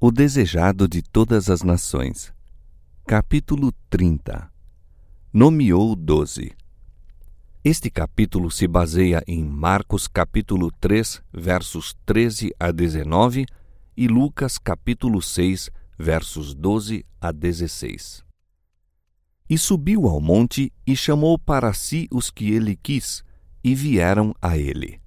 O 0.00 0.12
desejado 0.12 0.86
de 0.86 1.02
todas 1.02 1.50
as 1.50 1.64
nações. 1.64 2.32
Capítulo 3.04 3.72
30 3.90 4.48
Nomeou 5.32 5.96
doze. 5.96 6.52
Este 7.64 7.90
capítulo 7.90 8.48
se 8.48 8.68
baseia 8.68 9.24
em 9.26 9.44
Marcos 9.44 10.06
capítulo 10.06 10.70
3, 10.80 11.20
versos 11.32 11.96
13 12.06 12.54
a 12.60 12.70
19 12.70 13.44
e 13.96 14.06
Lucas 14.06 14.56
capítulo 14.56 15.20
6, 15.20 15.68
versos 15.98 16.54
12 16.54 17.04
a 17.20 17.32
16. 17.32 18.22
E 19.50 19.58
subiu 19.58 20.06
ao 20.06 20.20
monte 20.20 20.72
e 20.86 20.94
chamou 20.94 21.36
para 21.36 21.72
si 21.72 22.06
os 22.12 22.30
que 22.30 22.52
ele 22.52 22.76
quis, 22.76 23.24
e 23.64 23.74
vieram 23.74 24.32
a 24.40 24.56
ele. 24.56 25.00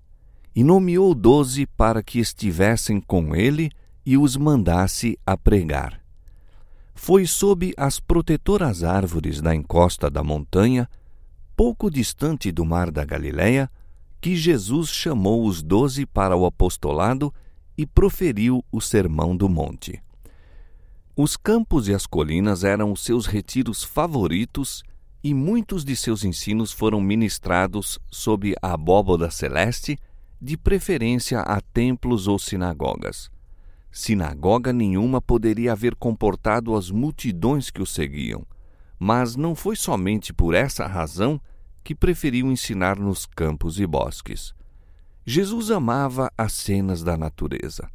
E 0.54 0.66
nomeou 0.66 1.16
doze 1.16 1.66
para 1.66 2.04
que 2.04 2.20
estivessem 2.20 3.00
com 3.00 3.34
ele 3.34 3.72
e 4.06 4.18
os 4.18 4.36
mandasse 4.36 5.18
a 5.26 5.38
pregar. 5.38 6.02
Foi 6.94 7.26
sob 7.26 7.74
as 7.78 8.00
protetoras 8.00 8.84
árvores 8.84 9.42
da 9.42 9.56
encosta 9.56 10.10
da 10.10 10.24
montanha, 10.24 10.90
pouco 11.56 11.90
distante 11.90 12.52
do 12.52 12.66
mar 12.66 12.92
da 12.92 13.04
Galiléia, 13.04 13.70
que 14.20 14.36
Jesus 14.36 14.90
chamou 14.90 15.46
os 15.46 15.64
doze 15.64 16.06
para 16.06 16.36
o 16.36 16.46
apostolado 16.46 17.34
e 17.78 17.86
proferiu 17.86 18.64
o 18.72 18.80
Sermão 18.80 19.36
do 19.36 19.50
Monte. 19.50 20.02
Os 21.16 21.36
campos 21.36 21.88
e 21.88 21.94
as 21.94 22.06
colinas 22.06 22.64
eram 22.64 22.92
os 22.92 23.04
seus 23.04 23.26
retiros 23.26 23.84
favoritos 23.84 24.84
e 25.24 25.34
muitos 25.34 25.84
de 25.84 25.96
seus 25.96 26.24
ensinos 26.24 26.72
foram 26.72 27.02
ministrados 27.02 28.00
sob 28.10 28.56
a 28.62 28.74
abóboda 28.74 29.30
celeste, 29.30 29.98
de 30.42 30.58
preferência 30.58 31.42
a 31.42 31.62
templos 31.62 32.28
ou 32.28 32.40
sinagogas. 32.40 33.30
Sinagoga 33.92 34.72
nenhuma 34.72 35.22
poderia 35.22 35.74
haver 35.74 35.96
comportado 35.96 36.76
as 36.76 36.90
multidões 36.90 37.70
que 37.70 37.82
o 37.82 37.86
seguiam, 37.86 38.46
mas 38.98 39.36
não 39.36 39.54
foi 39.54 39.76
somente 39.76 40.34
por 40.34 40.54
essa 40.56 40.88
razão 40.88 41.40
que 41.84 41.94
preferiu 41.94 42.50
ensinar 42.50 42.98
nos 42.98 43.26
campos 43.26 43.80
e 43.80 43.86
bosques. 43.86 44.54
Jesus 45.26 45.70
amava 45.70 46.32
as 46.38 46.54
cenas 46.54 47.04
da 47.04 47.18
natureza. 47.18 47.90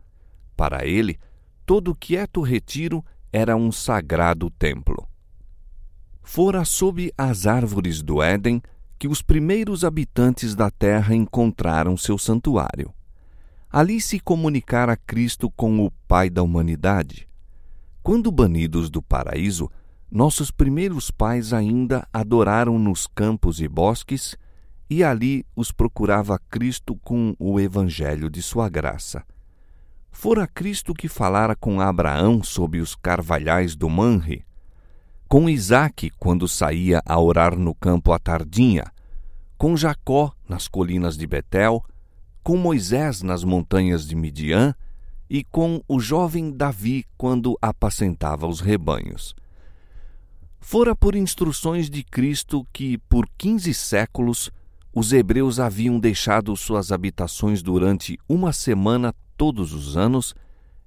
Para 0.54 0.86
ele, 0.86 1.18
todo 1.64 1.94
quieto 1.94 2.42
retiro 2.42 3.04
era 3.32 3.56
um 3.56 3.72
sagrado 3.72 4.50
templo. 4.50 5.08
Fora 6.22 6.64
sob 6.64 7.10
as 7.16 7.46
árvores 7.46 8.02
do 8.02 8.22
Éden 8.22 8.60
que 8.98 9.08
os 9.08 9.22
primeiros 9.22 9.84
habitantes 9.84 10.54
da 10.54 10.70
terra 10.70 11.14
encontraram 11.14 11.96
seu 11.96 12.18
santuário 12.18 12.95
ali 13.76 14.00
se 14.00 14.18
comunicara 14.18 14.96
Cristo 14.96 15.50
com 15.50 15.84
o 15.84 15.90
Pai 16.08 16.30
da 16.30 16.42
humanidade. 16.42 17.28
Quando 18.02 18.32
banidos 18.32 18.88
do 18.88 19.02
paraíso, 19.02 19.70
nossos 20.10 20.50
primeiros 20.50 21.10
pais 21.10 21.52
ainda 21.52 22.08
adoraram 22.10 22.78
nos 22.78 23.06
campos 23.06 23.60
e 23.60 23.68
bosques, 23.68 24.34
e 24.88 25.04
ali 25.04 25.44
os 25.54 25.72
procurava 25.72 26.38
Cristo 26.48 26.96
com 26.96 27.36
o 27.38 27.60
evangelho 27.60 28.30
de 28.30 28.40
sua 28.40 28.66
graça. 28.70 29.22
Fora 30.10 30.46
Cristo 30.46 30.94
que 30.94 31.06
falara 31.06 31.54
com 31.54 31.78
Abraão 31.78 32.42
sob 32.42 32.80
os 32.80 32.94
carvalhais 32.94 33.76
do 33.76 33.90
Manre, 33.90 34.42
com 35.28 35.50
Isaque 35.50 36.08
quando 36.18 36.48
saía 36.48 37.02
a 37.04 37.20
orar 37.20 37.54
no 37.58 37.74
campo 37.74 38.10
à 38.14 38.18
tardinha, 38.18 38.90
com 39.58 39.76
Jacó 39.76 40.32
nas 40.48 40.66
colinas 40.66 41.14
de 41.14 41.26
Betel, 41.26 41.84
com 42.46 42.56
Moisés 42.56 43.22
nas 43.22 43.42
montanhas 43.42 44.06
de 44.06 44.14
Midian 44.14 44.72
e 45.28 45.42
com 45.42 45.82
o 45.88 45.98
jovem 45.98 46.52
Davi 46.52 47.04
quando 47.18 47.58
apacentava 47.60 48.46
os 48.46 48.60
rebanhos. 48.60 49.34
Fora 50.60 50.94
por 50.94 51.16
instruções 51.16 51.90
de 51.90 52.04
Cristo 52.04 52.64
que, 52.72 52.98
por 53.08 53.28
quinze 53.36 53.74
séculos, 53.74 54.48
os 54.94 55.12
hebreus 55.12 55.58
haviam 55.58 55.98
deixado 55.98 56.56
suas 56.56 56.92
habitações 56.92 57.64
durante 57.64 58.16
uma 58.28 58.52
semana 58.52 59.12
todos 59.36 59.72
os 59.72 59.96
anos, 59.96 60.32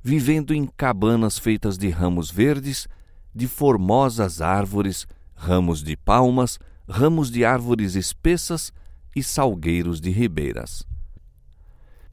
vivendo 0.01 0.53
em 0.53 0.65
cabanas 0.65 1.37
feitas 1.37 1.77
de 1.77 1.89
ramos 1.89 2.31
verdes, 2.31 2.87
de 3.35 3.47
formosas 3.47 4.39
árvores, 4.39 5.05
ramos 5.35 5.83
de 5.83 5.97
palmas, 5.97 6.57
ramos 6.87 7.29
de 7.29 7.43
árvores 7.43 7.95
espessas 7.95 8.71
e 9.13 9.21
salgueiros 9.21 9.99
de 9.99 10.09
ribeiras. 10.09 10.87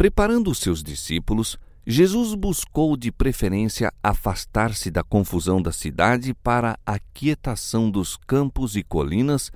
Preparando 0.06 0.52
os 0.52 0.58
seus 0.58 0.84
discípulos, 0.84 1.58
Jesus 1.84 2.32
buscou 2.32 2.96
de 2.96 3.10
preferência 3.10 3.92
afastar-se 4.00 4.88
da 4.88 5.02
confusão 5.02 5.60
da 5.60 5.72
cidade 5.72 6.32
para 6.32 6.78
a 6.86 6.96
quietação 7.12 7.90
dos 7.90 8.16
campos 8.16 8.76
e 8.76 8.84
colinas, 8.84 9.50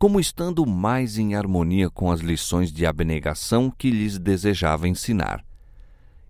como 0.00 0.18
estando 0.18 0.66
mais 0.66 1.18
em 1.18 1.36
harmonia 1.36 1.88
com 1.88 2.10
as 2.10 2.18
lições 2.18 2.72
de 2.72 2.84
abnegação 2.84 3.70
que 3.70 3.92
lhes 3.92 4.18
desejava 4.18 4.88
ensinar. 4.88 5.44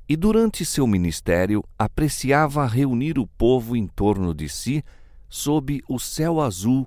E 0.06 0.19
durante 0.19 0.66
seu 0.66 0.87
ministério 0.87 1.65
apreciava 1.78 2.66
reunir 2.66 3.19
o 3.19 3.27
povo 3.27 3.75
em 3.75 3.87
torno 3.87 4.34
de 4.34 4.50
si, 4.50 4.84
sob 5.31 5.82
o 5.88 5.99
céu 5.99 6.43
azul, 6.43 6.87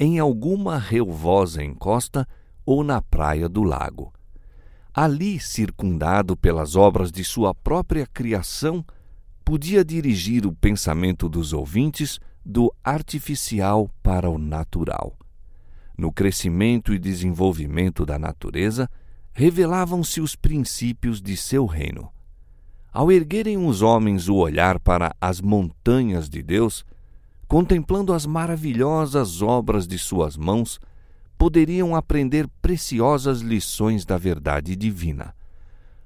em 0.00 0.18
alguma 0.18 0.78
relvosa 0.78 1.62
encosta 1.62 2.26
ou 2.66 2.82
na 2.82 3.00
praia 3.00 3.48
do 3.48 3.62
lago 3.62 4.12
ali 4.94 5.40
circundado 5.40 6.36
pelas 6.36 6.76
obras 6.76 7.10
de 7.10 7.24
sua 7.24 7.52
própria 7.52 8.06
criação, 8.06 8.84
podia 9.44 9.84
dirigir 9.84 10.46
o 10.46 10.54
pensamento 10.54 11.28
dos 11.28 11.52
ouvintes 11.52 12.20
do 12.44 12.72
artificial 12.84 13.90
para 14.02 14.30
o 14.30 14.38
natural. 14.38 15.18
No 15.98 16.12
crescimento 16.12 16.94
e 16.94 16.98
desenvolvimento 16.98 18.06
da 18.06 18.18
natureza, 18.18 18.88
revelavam-se 19.32 20.20
os 20.20 20.36
princípios 20.36 21.20
de 21.20 21.36
seu 21.36 21.66
reino. 21.66 22.08
Ao 22.92 23.10
erguerem 23.10 23.56
os 23.56 23.82
homens 23.82 24.28
o 24.28 24.36
olhar 24.36 24.78
para 24.78 25.14
as 25.20 25.40
montanhas 25.40 26.28
de 26.28 26.40
Deus, 26.40 26.84
contemplando 27.48 28.12
as 28.12 28.24
maravilhosas 28.24 29.42
obras 29.42 29.88
de 29.88 29.98
suas 29.98 30.36
mãos, 30.36 30.78
poderiam 31.44 31.94
aprender 31.94 32.48
preciosas 32.62 33.42
lições 33.42 34.06
da 34.06 34.16
verdade 34.16 34.74
divina. 34.74 35.34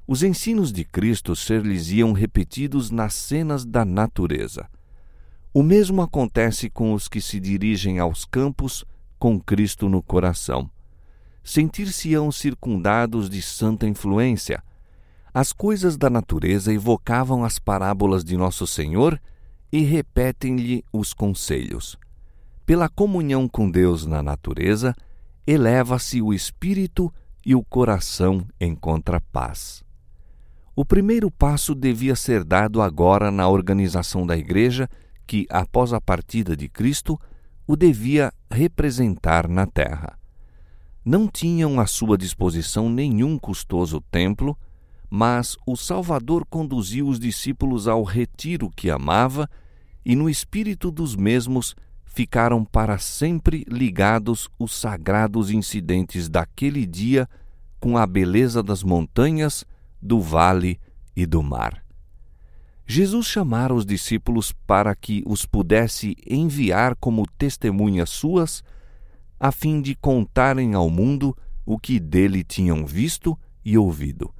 Os 0.04 0.24
ensinos 0.24 0.72
de 0.72 0.84
Cristo 0.84 1.36
ser-lhes-iam 1.36 2.12
repetidos 2.12 2.90
nas 2.90 3.14
cenas 3.14 3.64
da 3.64 3.84
natureza. 3.84 4.68
O 5.54 5.62
mesmo 5.62 6.02
acontece 6.02 6.68
com 6.68 6.92
os 6.92 7.06
que 7.06 7.20
se 7.20 7.38
dirigem 7.38 8.00
aos 8.00 8.24
campos 8.24 8.84
com 9.16 9.38
Cristo 9.38 9.88
no 9.88 10.02
coração. 10.02 10.68
Sentir-se-ão 11.44 12.32
circundados 12.32 13.30
de 13.30 13.40
santa 13.40 13.86
influência. 13.86 14.60
As 15.32 15.52
coisas 15.52 15.96
da 15.96 16.10
natureza 16.10 16.72
evocavam 16.72 17.44
as 17.44 17.60
parábolas 17.60 18.24
de 18.24 18.36
Nosso 18.36 18.66
Senhor 18.66 19.22
e 19.70 19.84
repetem-lhe 19.84 20.84
os 20.92 21.14
conselhos. 21.14 21.96
Pela 22.66 22.88
comunhão 22.88 23.46
com 23.46 23.70
Deus 23.70 24.04
na 24.04 24.20
natureza, 24.20 24.96
eleva-se 25.50 26.20
o 26.20 26.34
espírito 26.34 27.10
e 27.42 27.54
o 27.54 27.64
coração 27.64 28.46
encontra 28.60 29.18
paz. 29.18 29.82
O 30.76 30.84
primeiro 30.84 31.30
passo 31.30 31.74
devia 31.74 32.14
ser 32.14 32.44
dado 32.44 32.82
agora 32.82 33.30
na 33.30 33.48
organização 33.48 34.26
da 34.26 34.36
igreja, 34.36 34.90
que, 35.26 35.46
após 35.48 35.94
a 35.94 36.02
partida 36.02 36.54
de 36.54 36.68
Cristo, 36.68 37.18
o 37.66 37.76
devia 37.76 38.30
representar 38.50 39.48
na 39.48 39.66
terra. 39.66 40.18
Não 41.02 41.26
tinham 41.26 41.80
à 41.80 41.86
sua 41.86 42.18
disposição 42.18 42.90
nenhum 42.90 43.38
custoso 43.38 44.02
templo, 44.10 44.54
mas 45.08 45.56
o 45.66 45.76
Salvador 45.76 46.44
conduziu 46.44 47.08
os 47.08 47.18
discípulos 47.18 47.88
ao 47.88 48.02
retiro 48.02 48.68
que 48.68 48.90
amava 48.90 49.48
e, 50.04 50.14
no 50.14 50.28
espírito 50.28 50.90
dos 50.90 51.16
mesmos, 51.16 51.74
ficaram 52.18 52.64
para 52.64 52.98
sempre 52.98 53.64
ligados 53.68 54.50
os 54.58 54.72
sagrados 54.72 55.52
incidentes 55.52 56.28
daquele 56.28 56.84
dia 56.84 57.28
com 57.78 57.96
a 57.96 58.04
beleza 58.08 58.60
das 58.60 58.82
montanhas, 58.82 59.64
do 60.02 60.20
vale 60.20 60.80
e 61.14 61.24
do 61.24 61.44
mar. 61.44 61.80
Jesus 62.84 63.24
chamara 63.28 63.72
os 63.72 63.86
discípulos 63.86 64.50
para 64.66 64.96
que 64.96 65.22
os 65.24 65.46
pudesse 65.46 66.16
enviar 66.26 66.96
como 66.96 67.24
testemunhas 67.38 68.10
suas, 68.10 68.64
a 69.38 69.52
fim 69.52 69.80
de 69.80 69.94
contarem 69.94 70.74
ao 70.74 70.90
mundo 70.90 71.36
o 71.64 71.78
que 71.78 72.00
dele 72.00 72.42
tinham 72.42 72.84
visto 72.84 73.38
e 73.64 73.78
ouvido. 73.78 74.34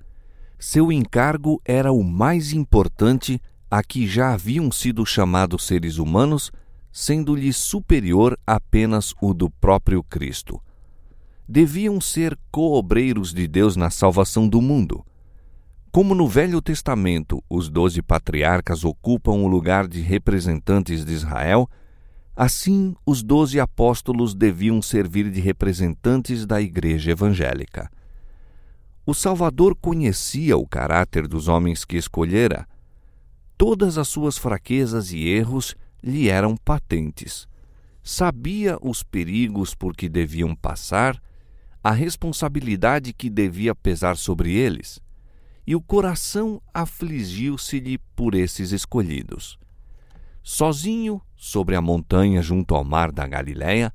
Seu 0.58 0.90
encargo 0.90 1.62
era 1.64 1.92
o 1.92 2.02
mais 2.02 2.52
importante 2.52 3.40
a 3.70 3.84
que 3.84 4.08
já 4.08 4.32
haviam 4.32 4.68
sido 4.72 5.06
chamados 5.06 5.64
seres 5.64 5.98
humanos 5.98 6.50
sendo-lhe 6.92 7.52
superior 7.52 8.38
apenas 8.46 9.14
o 9.20 9.32
do 9.34 9.50
próprio 9.50 10.02
Cristo. 10.02 10.60
Deviam 11.48 12.00
ser 12.00 12.38
coobreiros 12.50 13.32
de 13.32 13.46
Deus 13.46 13.76
na 13.76 13.90
salvação 13.90 14.48
do 14.48 14.60
mundo. 14.60 15.04
Como 15.90 16.14
no 16.14 16.28
Velho 16.28 16.60
Testamento 16.60 17.42
os 17.48 17.70
doze 17.70 18.02
patriarcas 18.02 18.84
ocupam 18.84 19.32
o 19.32 19.46
lugar 19.46 19.88
de 19.88 20.00
representantes 20.00 21.04
de 21.04 21.12
Israel, 21.12 21.68
assim 22.36 22.94
os 23.06 23.22
doze 23.22 23.58
apóstolos 23.58 24.34
deviam 24.34 24.82
servir 24.82 25.30
de 25.30 25.40
representantes 25.40 26.44
da 26.44 26.60
Igreja 26.60 27.12
Evangélica. 27.12 27.90
O 29.06 29.14
Salvador 29.14 29.74
conhecia 29.74 30.58
o 30.58 30.68
caráter 30.68 31.26
dos 31.26 31.48
homens 31.48 31.82
que 31.82 31.96
escolhera. 31.96 32.68
Todas 33.56 33.96
as 33.96 34.06
suas 34.06 34.36
fraquezas 34.36 35.12
e 35.12 35.26
erros 35.26 35.74
lhe 36.02 36.28
eram 36.28 36.56
patentes. 36.56 37.46
Sabia 38.02 38.78
os 38.80 39.02
perigos 39.02 39.74
por 39.74 39.94
que 39.96 40.08
deviam 40.08 40.54
passar, 40.54 41.20
a 41.82 41.92
responsabilidade 41.92 43.12
que 43.12 43.30
devia 43.30 43.74
pesar 43.74 44.16
sobre 44.16 44.52
eles 44.52 45.00
e 45.68 45.76
o 45.76 45.82
coração 45.82 46.62
afligiu-se-lhe 46.72 47.98
por 48.16 48.34
esses 48.34 48.72
escolhidos. 48.72 49.58
Sozinho, 50.42 51.20
sobre 51.36 51.76
a 51.76 51.82
montanha 51.82 52.40
junto 52.40 52.74
ao 52.74 52.82
mar 52.82 53.12
da 53.12 53.28
Galiléia, 53.28 53.92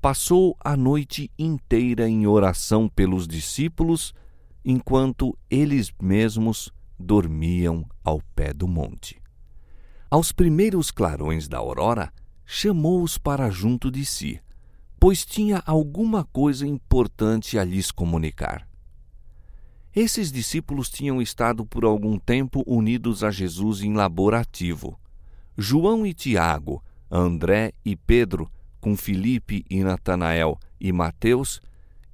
passou 0.00 0.56
a 0.60 0.76
noite 0.76 1.28
inteira 1.36 2.08
em 2.08 2.24
oração 2.24 2.88
pelos 2.88 3.26
discípulos, 3.26 4.14
enquanto 4.64 5.36
eles 5.50 5.92
mesmos 6.00 6.72
dormiam 6.96 7.84
ao 8.04 8.22
pé 8.36 8.52
do 8.52 8.68
monte. 8.68 9.17
Aos 10.10 10.32
primeiros 10.32 10.90
clarões 10.90 11.48
da 11.48 11.58
aurora, 11.58 12.10
chamou-os 12.46 13.18
para 13.18 13.50
junto 13.50 13.90
de 13.90 14.06
si, 14.06 14.40
pois 14.98 15.22
tinha 15.26 15.62
alguma 15.66 16.24
coisa 16.24 16.66
importante 16.66 17.58
a 17.58 17.64
lhes 17.64 17.90
comunicar. 17.90 18.66
Esses 19.94 20.32
discípulos 20.32 20.88
tinham 20.88 21.20
estado 21.20 21.66
por 21.66 21.84
algum 21.84 22.18
tempo 22.18 22.64
unidos 22.66 23.22
a 23.22 23.30
Jesus 23.30 23.82
em 23.82 23.92
laborativo. 23.92 24.98
João 25.58 26.06
e 26.06 26.14
Tiago, 26.14 26.82
André 27.10 27.74
e 27.84 27.94
Pedro, 27.94 28.50
com 28.80 28.96
Filipe 28.96 29.62
e 29.68 29.84
Natanael 29.84 30.58
e 30.80 30.90
Mateus, 30.90 31.60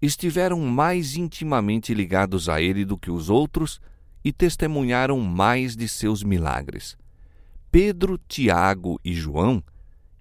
estiveram 0.03 0.59
mais 0.59 1.17
intimamente 1.17 1.95
ligados 1.95 2.49
a 2.49 2.61
ele 2.61 2.85
do 2.85 2.99
que 2.99 3.11
os 3.11 3.31
outros 3.31 3.81
e 4.25 4.33
testemunharam 4.33 5.21
mais 5.21 5.77
de 5.77 5.89
seus 5.89 6.25
milagres. 6.25 6.97
Pedro, 7.75 8.17
Tiago 8.29 9.01
e 9.05 9.13
João 9.13 9.61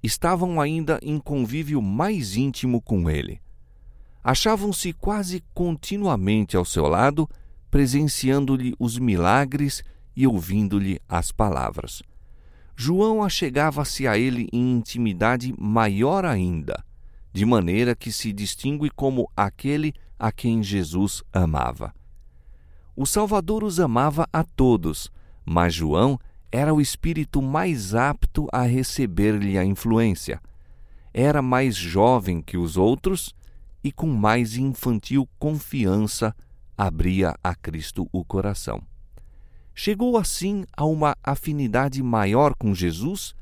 estavam 0.01 0.59
ainda 0.59 0.99
em 1.03 1.19
convívio 1.19 1.83
mais 1.83 2.35
íntimo 2.35 2.81
com 2.81 3.07
ele. 3.07 3.39
Achavam-se 4.23 4.91
quase 4.91 5.43
continuamente 5.53 6.57
ao 6.57 6.65
seu 6.65 6.87
lado 6.87 7.29
presenciando-lhe 7.69 8.73
os 8.79 8.97
milagres 8.97 9.83
e 10.15 10.25
ouvindo-lhe 10.25 10.99
as 11.07 11.31
palavras. 11.31 12.01
João 12.75 13.21
achegava-se 13.21 14.07
a 14.07 14.17
ele 14.17 14.49
em 14.51 14.71
intimidade 14.71 15.53
maior 15.55 16.25
ainda, 16.25 16.83
de 17.31 17.45
maneira 17.45 17.93
que 17.93 18.11
se 18.11 18.33
distingue 18.33 18.89
como 18.89 19.29
aquele 19.37 19.93
a 20.17 20.31
quem 20.31 20.63
Jesus 20.63 21.21
amava. 21.31 21.93
O 22.95 23.05
Salvador 23.05 23.63
os 23.63 23.79
amava 23.79 24.27
a 24.33 24.43
todos, 24.43 25.11
mas 25.45 25.71
João 25.71 26.19
era 26.53 26.71
o 26.71 26.79
espírito 26.79 27.41
mais 27.41 27.95
apto 27.95 28.47
a 28.53 28.61
receber-lhe 28.61 29.57
a 29.57 29.65
influência. 29.65 30.39
Era 31.11 31.41
mais 31.41 31.75
jovem 31.75 32.43
que 32.43 32.57
os 32.57 32.77
outros 32.77 33.33
e 33.83 33.91
com 33.91 34.05
mais 34.05 34.55
infantil 34.55 35.27
confiança 35.39 36.35
abria 36.77 37.33
a 37.43 37.55
Cristo 37.55 38.07
o 38.11 38.23
coração. 38.23 38.83
Chegou 39.73 40.15
assim 40.15 40.63
a 40.77 40.85
uma 40.85 41.17
afinidade 41.23 42.03
maior 42.03 42.53
com 42.53 42.71
Jesus 42.75 43.33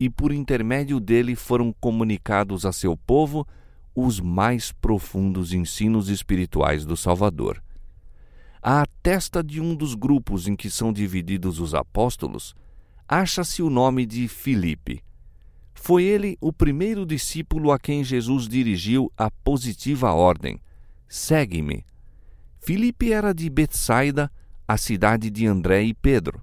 e 0.00 0.08
por 0.08 0.32
intermédio 0.32 0.98
dele 0.98 1.36
foram 1.36 1.70
comunicados 1.78 2.64
a 2.64 2.72
seu 2.72 2.96
povo 2.96 3.46
os 3.94 4.20
mais 4.20 4.72
profundos 4.72 5.52
ensinos 5.52 6.08
espirituais 6.08 6.86
do 6.86 6.96
Salvador. 6.96 7.62
À 8.66 8.86
testa 9.02 9.44
de 9.44 9.60
um 9.60 9.74
dos 9.74 9.94
grupos 9.94 10.48
em 10.48 10.56
que 10.56 10.70
são 10.70 10.90
divididos 10.90 11.60
os 11.60 11.74
apóstolos, 11.74 12.56
acha-se 13.06 13.62
o 13.62 13.68
nome 13.68 14.06
de 14.06 14.26
Filipe. 14.26 15.04
Foi 15.74 16.02
ele 16.02 16.38
o 16.40 16.50
primeiro 16.50 17.04
discípulo 17.04 17.70
a 17.70 17.78
quem 17.78 18.02
Jesus 18.02 18.48
dirigiu 18.48 19.12
a 19.18 19.30
positiva 19.30 20.14
ordem: 20.14 20.58
Segue-me 21.06 21.84
Filipe 22.58 23.12
era 23.12 23.34
de 23.34 23.50
Betsaida, 23.50 24.32
a 24.66 24.78
cidade 24.78 25.28
de 25.28 25.46
André 25.46 25.82
e 25.82 25.92
Pedro. 25.92 26.42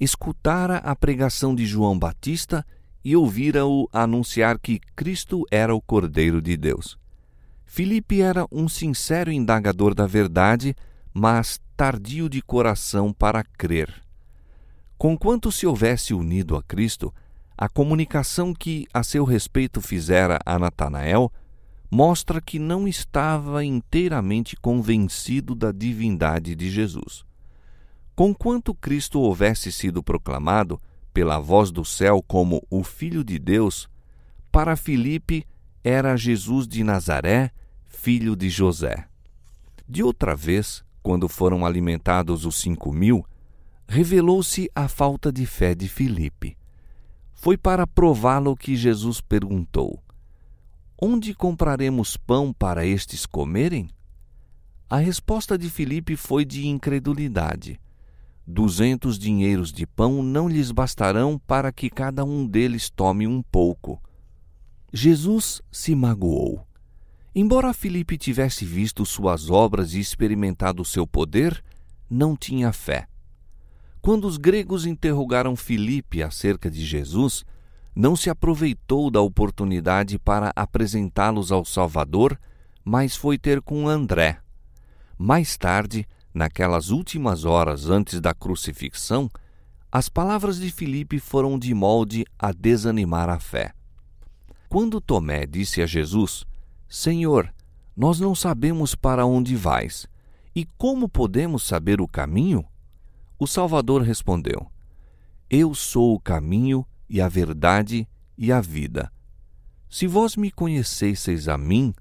Escutara 0.00 0.78
a 0.78 0.96
pregação 0.96 1.54
de 1.54 1.64
João 1.64 1.96
Batista 1.96 2.66
e 3.04 3.14
ouvira-o 3.14 3.88
anunciar 3.92 4.58
que 4.58 4.80
Cristo 4.96 5.46
era 5.48 5.72
o 5.72 5.80
Cordeiro 5.80 6.42
de 6.42 6.56
Deus. 6.56 6.98
Filipe 7.64 8.20
era 8.20 8.44
um 8.50 8.68
sincero 8.68 9.30
indagador 9.30 9.94
da 9.94 10.08
verdade, 10.08 10.74
mas 11.12 11.60
tardio 11.76 12.28
de 12.28 12.40
coração 12.40 13.12
para 13.12 13.42
crer. 13.42 14.02
Conquanto 14.96 15.50
se 15.50 15.66
houvesse 15.66 16.12
unido 16.12 16.56
a 16.56 16.62
Cristo, 16.62 17.12
a 17.56 17.68
comunicação 17.68 18.54
que 18.54 18.86
a 18.92 19.02
seu 19.02 19.24
respeito 19.24 19.80
fizera 19.80 20.38
a 20.44 20.58
Natanael 20.58 21.32
mostra 21.90 22.40
que 22.40 22.58
não 22.58 22.86
estava 22.86 23.64
inteiramente 23.64 24.56
convencido 24.56 25.54
da 25.54 25.72
divindade 25.72 26.54
de 26.54 26.70
Jesus. 26.70 27.24
Conquanto 28.14 28.74
Cristo 28.74 29.20
houvesse 29.20 29.72
sido 29.72 30.02
proclamado 30.02 30.80
pela 31.12 31.38
voz 31.38 31.70
do 31.70 31.84
céu 31.84 32.22
como 32.22 32.62
o 32.70 32.84
Filho 32.84 33.24
de 33.24 33.38
Deus, 33.38 33.88
para 34.52 34.76
Filipe 34.76 35.46
era 35.82 36.16
Jesus 36.16 36.68
de 36.68 36.84
Nazaré, 36.84 37.50
filho 37.86 38.36
de 38.36 38.48
José. 38.48 39.06
De 39.88 40.02
outra 40.02 40.36
vez, 40.36 40.84
quando 41.02 41.28
foram 41.28 41.64
alimentados 41.64 42.44
os 42.44 42.56
cinco 42.56 42.92
mil, 42.92 43.24
revelou-se 43.88 44.70
a 44.74 44.88
falta 44.88 45.32
de 45.32 45.46
fé 45.46 45.74
de 45.74 45.88
Filipe. 45.88 46.56
Foi 47.32 47.56
para 47.56 47.86
prová-lo 47.86 48.54
que 48.54 48.76
Jesus 48.76 49.20
perguntou: 49.20 50.02
Onde 51.00 51.34
compraremos 51.34 52.16
pão 52.16 52.52
para 52.52 52.84
estes 52.84 53.24
comerem? 53.24 53.88
A 54.88 54.98
resposta 54.98 55.56
de 55.56 55.70
Filipe 55.70 56.16
foi 56.16 56.44
de 56.44 56.66
incredulidade. 56.66 57.80
Duzentos 58.46 59.18
dinheiros 59.18 59.72
de 59.72 59.86
pão 59.86 60.22
não 60.22 60.48
lhes 60.48 60.72
bastarão 60.72 61.38
para 61.38 61.70
que 61.70 61.88
cada 61.88 62.24
um 62.24 62.46
deles 62.46 62.90
tome 62.90 63.26
um 63.26 63.42
pouco. 63.42 64.02
Jesus 64.92 65.62
se 65.70 65.94
magoou. 65.94 66.66
Embora 67.34 67.72
Filipe 67.72 68.18
tivesse 68.18 68.64
visto 68.64 69.06
suas 69.06 69.50
obras 69.50 69.94
e 69.94 70.00
experimentado 70.00 70.84
seu 70.84 71.06
poder, 71.06 71.62
não 72.08 72.36
tinha 72.36 72.72
fé. 72.72 73.06
Quando 74.02 74.26
os 74.26 74.36
gregos 74.36 74.84
interrogaram 74.84 75.54
Filipe 75.54 76.22
acerca 76.22 76.70
de 76.70 76.84
Jesus, 76.84 77.44
não 77.94 78.16
se 78.16 78.30
aproveitou 78.30 79.10
da 79.10 79.20
oportunidade 79.20 80.18
para 80.18 80.52
apresentá-los 80.56 81.52
ao 81.52 81.64
Salvador, 81.64 82.38
mas 82.84 83.14
foi 83.14 83.38
ter 83.38 83.60
com 83.60 83.88
André. 83.88 84.38
Mais 85.16 85.56
tarde, 85.56 86.06
naquelas 86.34 86.90
últimas 86.90 87.44
horas 87.44 87.88
antes 87.88 88.20
da 88.20 88.34
crucifixão, 88.34 89.30
as 89.92 90.08
palavras 90.08 90.58
de 90.58 90.70
Filipe 90.70 91.18
foram 91.20 91.58
de 91.58 91.74
molde 91.74 92.24
a 92.38 92.52
desanimar 92.52 93.28
a 93.28 93.38
fé. 93.38 93.72
Quando 94.68 95.00
Tomé 95.00 95.46
disse 95.46 95.82
a 95.82 95.86
Jesus: 95.86 96.46
Senhor, 96.92 97.54
nós 97.96 98.18
não 98.18 98.34
sabemos 98.34 98.96
para 98.96 99.24
onde 99.24 99.54
vais, 99.54 100.08
e 100.52 100.64
como 100.76 101.08
podemos 101.08 101.62
saber 101.62 102.00
o 102.00 102.08
caminho? 102.08 102.66
O 103.38 103.46
Salvador 103.46 104.02
respondeu: 104.02 104.68
Eu 105.48 105.72
sou 105.72 106.16
o 106.16 106.20
caminho 106.20 106.84
e 107.08 107.20
a 107.20 107.28
verdade 107.28 108.08
e 108.36 108.50
a 108.50 108.60
vida. 108.60 109.08
Se 109.88 110.08
vós 110.08 110.34
me 110.34 110.50
conhecesseis 110.50 111.46
a 111.46 111.56
mim, 111.56 111.94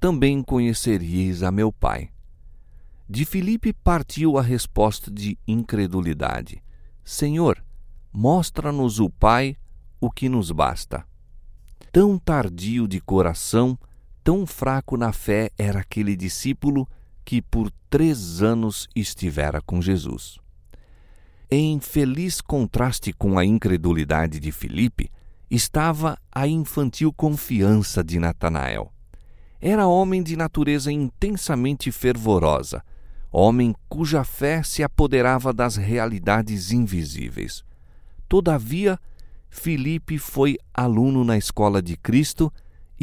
também 0.00 0.42
conheceríeis 0.42 1.42
a 1.42 1.52
meu 1.52 1.70
Pai. 1.70 2.08
De 3.06 3.26
Filipe 3.26 3.74
partiu 3.74 4.38
a 4.38 4.42
resposta 4.42 5.10
de 5.10 5.38
incredulidade: 5.46 6.64
Senhor, 7.04 7.62
mostra-nos 8.10 8.98
o 8.98 9.10
Pai, 9.10 9.58
o 10.00 10.10
que 10.10 10.26
nos 10.26 10.50
basta. 10.50 11.06
Tão 11.92 12.18
tardio 12.18 12.88
de 12.88 12.98
coração, 12.98 13.78
tão 14.24 14.46
fraco 14.46 14.96
na 14.96 15.12
fé 15.12 15.50
era 15.58 15.80
aquele 15.80 16.16
discípulo 16.16 16.88
que 17.24 17.40
por 17.42 17.70
três 17.90 18.42
anos 18.42 18.88
estivera 18.94 19.60
com 19.60 19.80
Jesus. 19.80 20.38
Em 21.50 21.78
feliz 21.80 22.40
contraste 22.40 23.12
com 23.12 23.38
a 23.38 23.44
incredulidade 23.44 24.40
de 24.40 24.50
Filipe, 24.50 25.10
estava 25.50 26.18
a 26.32 26.46
infantil 26.48 27.12
confiança 27.12 28.02
de 28.02 28.18
Natanael. 28.18 28.90
Era 29.60 29.86
homem 29.86 30.22
de 30.22 30.34
natureza 30.34 30.90
intensamente 30.90 31.92
fervorosa, 31.92 32.82
homem 33.30 33.74
cuja 33.88 34.24
fé 34.24 34.62
se 34.62 34.82
apoderava 34.82 35.52
das 35.52 35.76
realidades 35.76 36.72
invisíveis. 36.72 37.62
Todavia, 38.28 38.98
Filipe 39.50 40.16
foi 40.18 40.56
aluno 40.72 41.22
na 41.22 41.36
escola 41.36 41.82
de 41.82 41.96
Cristo 41.96 42.50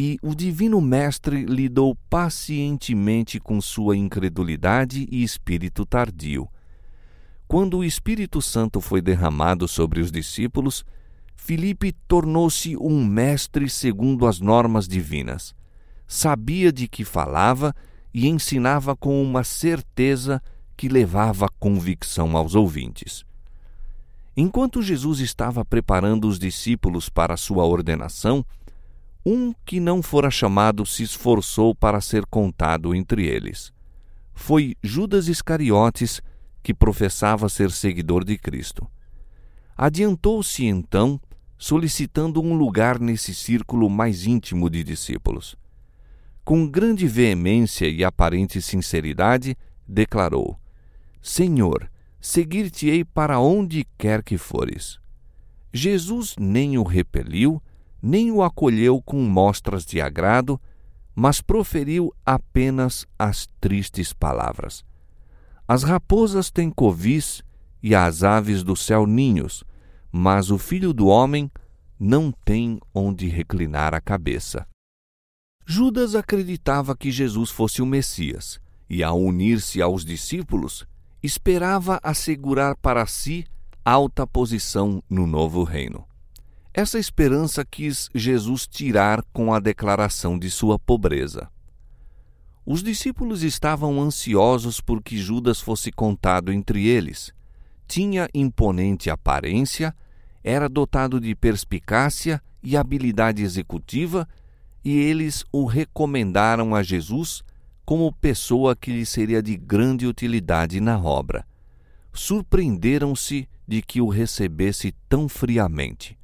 e 0.02 0.18
o 0.22 0.34
Divino 0.34 0.80
Mestre 0.80 1.44
lidou 1.44 1.94
pacientemente 2.10 3.38
com 3.38 3.60
sua 3.60 3.98
incredulidade 3.98 5.06
e 5.12 5.22
espírito 5.22 5.86
tardio. 5.86 6.48
Quando 7.50 7.80
o 7.80 7.84
Espírito 7.84 8.42
Santo 8.42 8.80
foi 8.80 9.02
derramado 9.02 9.68
sobre 9.68 10.00
os 10.00 10.10
discípulos, 10.10 10.86
Filipe 11.36 11.92
tornou-se 12.08 12.78
um 12.78 13.04
mestre 13.04 13.70
segundo 13.70 14.26
as 14.26 14.40
normas 14.40 14.88
divinas. 14.88 15.54
Sabia 16.08 16.72
de 16.72 16.88
que 16.88 17.04
falava 17.04 17.76
e 18.14 18.26
ensinava 18.26 18.96
com 18.96 19.22
uma 19.22 19.44
certeza 19.44 20.42
que 20.78 20.88
levava 20.88 21.50
convicção 21.60 22.38
aos 22.38 22.56
ouvintes. 22.56 23.26
Enquanto 24.38 24.82
Jesus 24.82 25.20
estava 25.20 25.66
preparando 25.66 26.26
os 26.26 26.40
discípulos 26.40 27.10
para 27.10 27.36
sua 27.36 27.66
ordenação, 27.66 28.46
um 29.26 29.54
que 29.66 29.80
não 29.80 30.02
fora 30.02 30.32
chamado 30.32 30.86
se 30.86 31.04
esforçou 31.04 31.76
para 31.76 32.02
ser 32.02 32.26
contado 32.26 32.96
entre 32.96 33.26
eles. 33.26 33.72
Foi 34.34 34.76
Judas 34.82 35.28
Iscariotes, 35.28 36.22
que 36.64 36.74
professava 36.74 37.50
ser 37.50 37.72
seguidor 37.72 38.24
de 38.24 38.38
Cristo. 38.38 38.88
Adiantou-se 39.76 40.66
então, 40.66 41.20
solicitando 41.58 42.42
um 42.42 42.54
lugar 42.54 43.00
nesse 43.00 43.34
círculo 43.34 43.90
mais 43.90 44.26
íntimo 44.26 44.70
de 44.70 44.84
discípulos. 44.84 45.56
Com 46.44 46.68
grande 46.68 47.08
veemência 47.08 47.88
e 47.88 48.04
aparente 48.04 48.62
sinceridade, 48.62 49.56
declarou: 49.88 50.60
Senhor, 51.22 51.90
seguir-te-ei 52.20 53.04
para 53.04 53.40
onde 53.40 53.86
quer 53.98 54.24
que 54.24 54.38
fores. 54.38 55.00
Jesus 55.74 56.36
nem 56.40 56.78
o 56.78 56.84
repeliu, 56.84 57.62
nem 58.02 58.32
o 58.32 58.42
acolheu 58.42 59.02
com 59.02 59.22
mostras 59.22 59.86
de 59.86 60.00
agrado, 60.00 60.60
mas 61.16 61.42
proferiu 61.42 62.14
apenas 62.26 63.06
as 63.18 63.48
tristes 63.60 64.14
palavras: 64.14 64.84
As 65.68 65.84
raposas 65.84 66.50
têm 66.50 66.70
covis 66.70 67.44
e 67.82 67.94
as 67.94 68.24
aves 68.24 68.64
do 68.64 68.76
céu 68.76 69.06
ninhos, 69.06 69.64
mas 70.12 70.50
o 70.50 70.58
filho 70.58 70.94
do 70.94 71.08
homem 71.08 71.52
não 72.00 72.32
tem 72.32 72.80
onde 72.94 73.28
reclinar 73.28 73.94
a 73.94 74.00
cabeça. 74.00 74.66
Judas 75.66 76.16
acreditava 76.16 76.96
que 76.96 77.12
Jesus 77.12 77.50
fosse 77.52 77.82
o 77.82 77.86
Messias 77.86 78.60
e, 78.90 79.04
ao 79.04 79.22
unir-se 79.22 79.82
aos 79.82 80.04
discípulos, 80.04 80.88
esperava 81.22 82.00
assegurar 82.02 82.76
para 82.78 83.06
si 83.06 83.46
alta 83.86 84.26
posição 84.26 85.04
no 85.10 85.28
novo 85.28 85.64
reino. 85.64 86.09
Essa 86.74 87.00
esperança 87.00 87.66
quis 87.66 88.10
Jesus 88.14 88.68
tirar 88.68 89.24
com 89.34 89.54
a 89.54 89.60
declaração 89.60 90.38
de 90.38 90.52
sua 90.52 90.78
pobreza. 90.78 91.50
Os 92.64 92.84
discípulos 92.84 93.42
estavam 93.42 94.00
ansiosos 94.00 94.80
por 94.80 95.02
que 95.02 95.18
Judas 95.18 95.60
fosse 95.60 95.92
contado 95.92 96.52
entre 96.52 96.88
eles. 96.88 97.34
Tinha 97.88 98.30
imponente 98.32 99.10
aparência, 99.10 99.96
era 100.44 100.70
dotado 100.70 101.20
de 101.20 101.34
perspicácia 101.34 102.40
e 102.62 102.78
habilidade 102.78 103.42
executiva 103.42 104.28
e 104.84 104.96
eles 104.96 105.44
o 105.52 105.66
recomendaram 105.66 106.76
a 106.76 106.84
Jesus 106.84 107.42
como 107.84 108.14
pessoa 108.14 108.76
que 108.76 108.92
lhe 108.92 109.06
seria 109.08 109.42
de 109.42 109.58
grande 109.58 110.06
utilidade 110.06 110.80
na 110.80 111.00
obra. 111.00 111.44
Surpreenderam-se 112.14 113.50
de 113.68 113.82
que 113.82 114.00
o 114.00 114.08
recebesse 114.10 114.94
tão 115.10 115.28
friamente. 115.28 116.19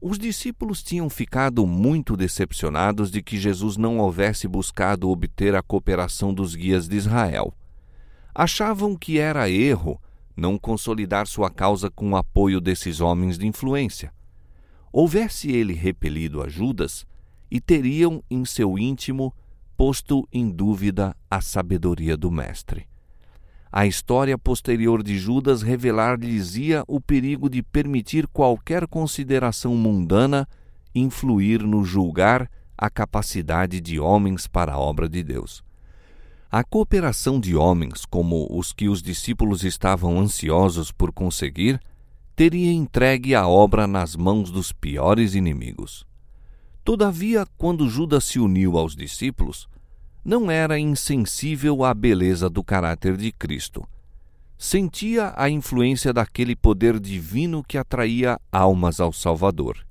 Os 0.00 0.18
discípulos 0.18 0.82
tinham 0.82 1.10
ficado 1.10 1.66
muito 1.66 2.16
decepcionados 2.16 3.10
de 3.10 3.20
que 3.20 3.36
Jesus 3.36 3.76
não 3.76 3.98
houvesse 3.98 4.46
buscado 4.46 5.10
obter 5.10 5.54
a 5.54 5.62
cooperação 5.62 6.32
dos 6.32 6.54
guias 6.54 6.86
de 6.86 6.96
Israel. 6.96 7.52
Achavam 8.34 8.96
que 8.96 9.18
era 9.18 9.50
erro 9.50 10.00
não 10.36 10.56
consolidar 10.56 11.26
sua 11.26 11.50
causa 11.50 11.90
com 11.90 12.12
o 12.12 12.16
apoio 12.16 12.60
desses 12.60 13.00
homens 13.00 13.36
de 13.36 13.46
influência. 13.46 14.12
Houvesse 14.92 15.50
ele 15.50 15.74
repelido 15.74 16.40
a 16.40 16.48
Judas, 16.48 17.04
e 17.50 17.60
teriam 17.60 18.22
em 18.30 18.44
seu 18.44 18.78
íntimo 18.78 19.34
posto 19.76 20.28
em 20.32 20.50
dúvida 20.50 21.16
a 21.30 21.40
sabedoria 21.40 22.16
do 22.16 22.30
Mestre. 22.30 22.86
A 23.70 23.86
história 23.86 24.38
posterior 24.38 25.02
de 25.02 25.18
Judas 25.18 25.60
revelar-lhes-ia 25.60 26.82
o 26.88 27.00
perigo 27.00 27.50
de 27.50 27.62
permitir 27.62 28.26
qualquer 28.26 28.86
consideração 28.86 29.74
mundana 29.76 30.48
influir 30.94 31.62
no 31.62 31.84
julgar 31.84 32.50
a 32.76 32.88
capacidade 32.88 33.80
de 33.80 34.00
homens 34.00 34.46
para 34.46 34.72
a 34.72 34.78
obra 34.78 35.08
de 35.08 35.22
Deus. 35.22 35.62
A 36.50 36.64
cooperação 36.64 37.38
de 37.38 37.54
homens, 37.54 38.06
como 38.06 38.46
os 38.50 38.72
que 38.72 38.88
os 38.88 39.02
discípulos 39.02 39.64
estavam 39.64 40.18
ansiosos 40.18 40.90
por 40.90 41.12
conseguir, 41.12 41.78
teria 42.34 42.72
entregue 42.72 43.34
a 43.34 43.46
obra 43.46 43.86
nas 43.86 44.16
mãos 44.16 44.50
dos 44.50 44.72
piores 44.72 45.34
inimigos. 45.34 46.06
Todavia, 46.82 47.46
quando 47.58 47.86
Judas 47.86 48.24
se 48.24 48.38
uniu 48.38 48.78
aos 48.78 48.96
discípulos, 48.96 49.68
não 50.28 50.50
era 50.50 50.78
insensível 50.78 51.82
à 51.82 51.94
beleza 51.94 52.50
do 52.50 52.62
caráter 52.62 53.16
de 53.16 53.32
Cristo. 53.32 53.88
Sentia 54.58 55.32
a 55.34 55.48
influência 55.48 56.12
daquele 56.12 56.54
poder 56.54 57.00
divino 57.00 57.64
que 57.66 57.78
atraía 57.78 58.38
almas 58.52 59.00
ao 59.00 59.10
Salvador. 59.10 59.86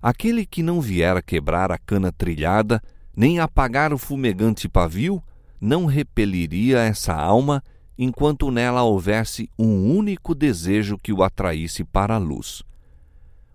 Aquele 0.00 0.46
que 0.46 0.62
não 0.62 0.80
viera 0.80 1.20
quebrar 1.20 1.70
a 1.70 1.76
cana 1.76 2.10
trilhada, 2.10 2.82
nem 3.14 3.38
apagar 3.38 3.92
o 3.92 3.98
fumegante 3.98 4.66
pavio, 4.66 5.22
não 5.60 5.84
repeliria 5.84 6.78
essa 6.78 7.12
alma 7.12 7.62
enquanto 7.98 8.50
nela 8.50 8.82
houvesse 8.82 9.50
um 9.58 9.94
único 9.94 10.34
desejo 10.34 10.96
que 10.96 11.12
o 11.12 11.22
atraísse 11.22 11.84
para 11.84 12.14
a 12.14 12.18
luz. 12.18 12.62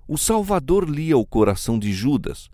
O 0.07 0.19
Salvador 0.19 0.87
lia 0.87 1.17
o 1.17 1.25
coração 1.25 1.79
de 1.79 1.91
Judas, 1.91 2.47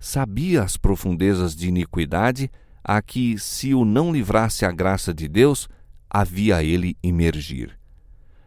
sabia 0.00 0.62
as 0.62 0.78
profundezas 0.78 1.54
de 1.54 1.68
iniquidade 1.68 2.50
a 2.88 3.02
que, 3.02 3.38
se 3.38 3.74
o 3.74 3.84
não 3.84 4.10
livrasse 4.10 4.64
a 4.64 4.72
graça 4.72 5.12
de 5.12 5.28
Deus, 5.28 5.68
havia 6.08 6.64
ele 6.64 6.96
emergir. 7.02 7.78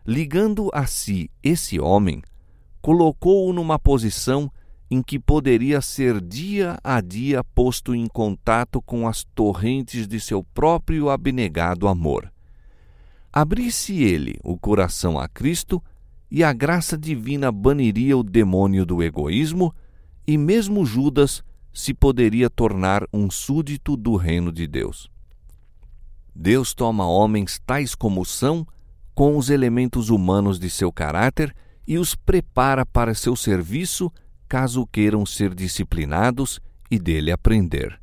Ligando 0.03 0.71
a 0.73 0.87
si 0.87 1.29
esse 1.43 1.79
homem, 1.79 2.23
colocou-o 2.81 3.53
numa 3.53 3.77
posição 3.77 4.51
em 4.89 5.03
que 5.03 5.19
poderia 5.19 5.79
ser 5.79 6.19
dia 6.19 6.79
a 6.83 6.99
dia 7.01 7.43
posto 7.43 7.93
em 7.93 8.07
contato 8.07 8.81
com 8.81 9.07
as 9.07 9.23
torrentes 9.23 10.07
de 10.07 10.19
seu 10.19 10.43
próprio 10.43 11.11
abnegado 11.11 11.87
amor. 11.87 12.33
Abrisse 13.31 14.01
ele 14.01 14.39
o 14.43 14.57
coração 14.57 15.19
a 15.19 15.27
Cristo, 15.27 15.79
e 16.31 16.43
a 16.43 16.51
graça 16.51 16.97
divina 16.97 17.51
baniria 17.51 18.17
o 18.17 18.23
demônio 18.23 18.87
do 18.87 19.03
egoísmo, 19.03 19.71
e 20.25 20.35
mesmo 20.35 20.83
Judas 20.83 21.43
se 21.73 21.93
poderia 21.93 22.49
tornar 22.49 23.03
um 23.13 23.29
súdito 23.29 23.95
do 23.95 24.15
reino 24.15 24.51
de 24.51 24.67
Deus. 24.67 25.09
Deus 26.35 26.73
toma 26.73 27.07
homens 27.07 27.59
tais 27.65 27.95
como 27.95 28.25
são, 28.25 28.65
com 29.13 29.37
os 29.37 29.49
elementos 29.49 30.09
humanos 30.09 30.59
de 30.59 30.69
seu 30.69 30.91
caráter, 30.91 31.55
e 31.87 31.97
os 31.97 32.15
prepara 32.15 32.85
para 32.85 33.13
seu 33.13 33.35
serviço, 33.35 34.11
caso 34.47 34.87
queiram 34.87 35.25
ser 35.25 35.53
disciplinados 35.53 36.59
e 36.89 36.97
dele 36.97 37.31
aprender. 37.31 37.99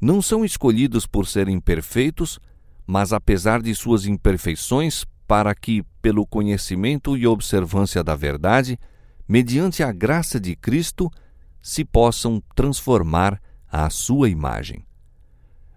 Não 0.00 0.20
são 0.20 0.44
escolhidos 0.44 1.06
por 1.06 1.26
serem 1.26 1.60
perfeitos, 1.60 2.38
mas 2.86 3.12
apesar 3.12 3.62
de 3.62 3.74
suas 3.74 4.06
imperfeições, 4.06 5.04
para 5.26 5.54
que, 5.54 5.82
pelo 6.00 6.26
conhecimento 6.26 7.16
e 7.16 7.26
observância 7.26 8.02
da 8.02 8.14
verdade, 8.14 8.78
mediante 9.28 9.82
a 9.82 9.92
graça 9.92 10.40
de 10.40 10.56
Cristo, 10.56 11.10
se 11.62 11.84
possam 11.84 12.42
transformar 12.54 13.40
à 13.70 13.88
sua 13.88 14.28
imagem. 14.28 14.84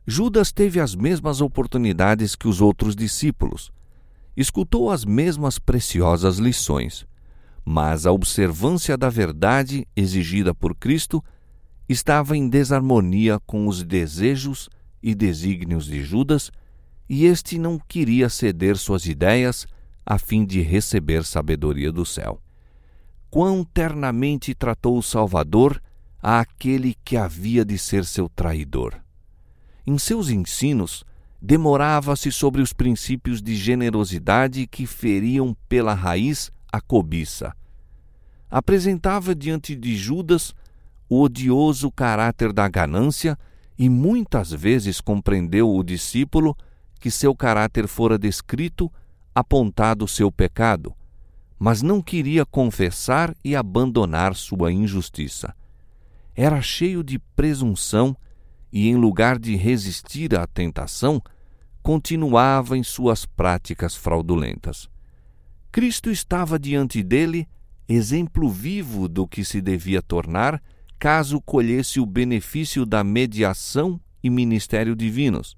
Judas 0.06 0.52
teve 0.52 0.80
as 0.80 0.96
mesmas 0.96 1.40
oportunidades 1.40 2.36
que 2.36 2.48
os 2.48 2.60
outros 2.60 2.96
discípulos. 2.96 3.72
Escutou 4.36 4.92
as 4.92 5.06
mesmas 5.06 5.58
preciosas 5.58 6.38
lições, 6.38 7.08
mas 7.64 8.06
a 8.06 8.12
observância 8.12 8.98
da 8.98 9.10
verdade 9.10 9.88
exigida 9.96 10.54
por 10.54 10.76
Cristo 10.76 11.24
estava 11.88 12.36
em 12.36 12.50
desarmonia 12.50 13.40
com 13.46 13.68
os 13.68 13.84
desejos 13.84 14.70
e 15.02 15.16
desígnios 15.16 15.86
de 15.86 16.04
Judas 16.04 16.52
e 17.08 17.26
este 17.26 17.58
não 17.58 17.80
queria 17.80 18.28
ceder 18.30 18.78
suas 18.78 19.06
ideias 19.06 19.68
a 20.06 20.18
fim 20.18 20.46
de 20.46 20.62
receber 20.62 21.24
sabedoria 21.24 21.92
do 21.92 22.06
céu. 22.06 22.42
Quão 23.30 23.64
ternamente 23.64 24.54
tratou 24.54 24.98
o 24.98 25.04
Salvador 25.04 25.82
àquele 26.22 26.96
que 27.04 27.18
havia 27.18 27.64
de 27.64 27.78
ser 27.78 28.06
seu 28.06 28.28
traidor. 28.28 28.96
Em 29.86 29.98
seus 29.98 30.30
ensinos, 30.30 31.04
demorava-se 31.42 32.32
sobre 32.32 32.62
os 32.62 32.74
princípios 32.74 33.42
de 33.42 33.56
generosidade 33.56 34.66
que 34.66 34.88
feriam 34.88 35.56
pela 35.70 35.94
raiz 35.94 36.52
a 36.72 36.82
cobiça. 36.82 37.56
Apresentava 38.50 39.36
diante 39.36 39.76
de 39.76 39.96
Judas 39.96 40.56
o 41.08 41.22
odioso 41.22 41.92
caráter 41.92 42.52
da 42.52 42.68
ganância 42.68 43.38
e 43.78 43.90
muitas 43.90 44.52
vezes 44.52 45.00
compreendeu 45.00 45.70
o 45.70 45.84
discípulo 45.84 46.58
que 47.00 47.12
seu 47.12 47.36
caráter 47.36 47.88
fora 47.88 48.18
descrito, 48.18 48.92
apontado 49.34 50.08
seu 50.08 50.32
pecado, 50.32 50.96
mas 51.58 51.82
não 51.82 52.02
queria 52.02 52.46
confessar 52.46 53.36
e 53.44 53.56
abandonar 53.56 54.36
sua 54.36 54.72
injustiça. 54.72 55.56
Era 56.36 56.62
cheio 56.62 57.04
de 57.04 57.18
presunção 57.18 58.16
e, 58.72 58.90
em 58.90 58.96
lugar 58.96 59.40
de 59.40 59.56
resistir 59.56 60.36
à 60.36 60.46
tentação, 60.46 61.22
continuava 61.82 62.78
em 62.78 62.84
suas 62.84 63.26
práticas 63.26 63.96
fraudulentas. 63.96 64.90
Cristo 65.72 66.10
estava 66.10 66.60
diante 66.60 67.02
dele, 67.02 67.48
exemplo 67.88 68.50
vivo 68.50 69.08
do 69.08 69.28
que 69.28 69.46
se 69.46 69.62
devia 69.62 70.02
tornar 70.02 70.62
caso 70.98 71.40
colhesse 71.42 72.00
o 72.00 72.06
benefício 72.06 72.86
da 72.86 73.04
mediação 73.04 74.00
e 74.24 74.30
ministério 74.30 74.96
divinos. 74.96 75.56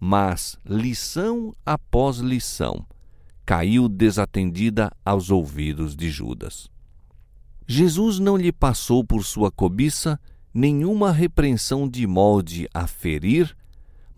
Mas, 0.00 0.56
lição 0.64 1.52
após 1.66 2.18
lição, 2.18 2.86
caiu 3.48 3.88
desatendida 3.88 4.92
aos 5.02 5.30
ouvidos 5.30 5.96
de 5.96 6.10
Judas. 6.10 6.68
Jesus 7.66 8.18
não 8.18 8.36
lhe 8.36 8.52
passou 8.52 9.02
por 9.02 9.24
sua 9.24 9.50
cobiça 9.50 10.20
nenhuma 10.52 11.10
repreensão 11.10 11.88
de 11.88 12.06
molde 12.06 12.68
a 12.74 12.86
ferir 12.86 13.56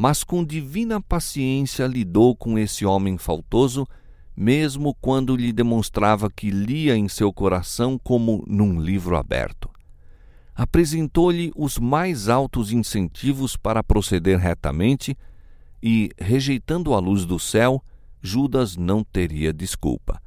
mas 0.03 0.25
com 0.25 0.43
divina 0.43 0.99
paciência 0.99 1.87
lidou 1.87 2.35
com 2.35 2.59
esse 2.59 2.87
homem 2.87 3.19
faltoso, 3.19 3.87
mesmo 4.35 4.97
quando 4.99 5.37
lhe 5.37 5.53
demonstrava 5.53 6.31
que 6.31 6.51
lia 6.51 6.97
em 6.97 7.07
seu 7.07 7.31
coração 7.31 8.01
como 8.03 8.43
num 8.49 8.81
livro 8.81 9.15
aberto. 9.15 9.69
Apresentou-lhe 10.55 11.53
os 11.55 11.79
mais 11.79 12.31
altos 12.31 12.73
incentivos 12.73 13.59
para 13.59 13.85
proceder 13.85 14.39
retamente 14.39 15.15
e, 15.83 16.09
rejeitando 16.19 16.95
a 16.95 16.99
luz 16.99 17.27
do 17.27 17.39
céu, 17.39 17.85
Judas 18.23 18.77
não 18.77 19.03
teria 19.03 19.53
desculpa. 19.53 20.21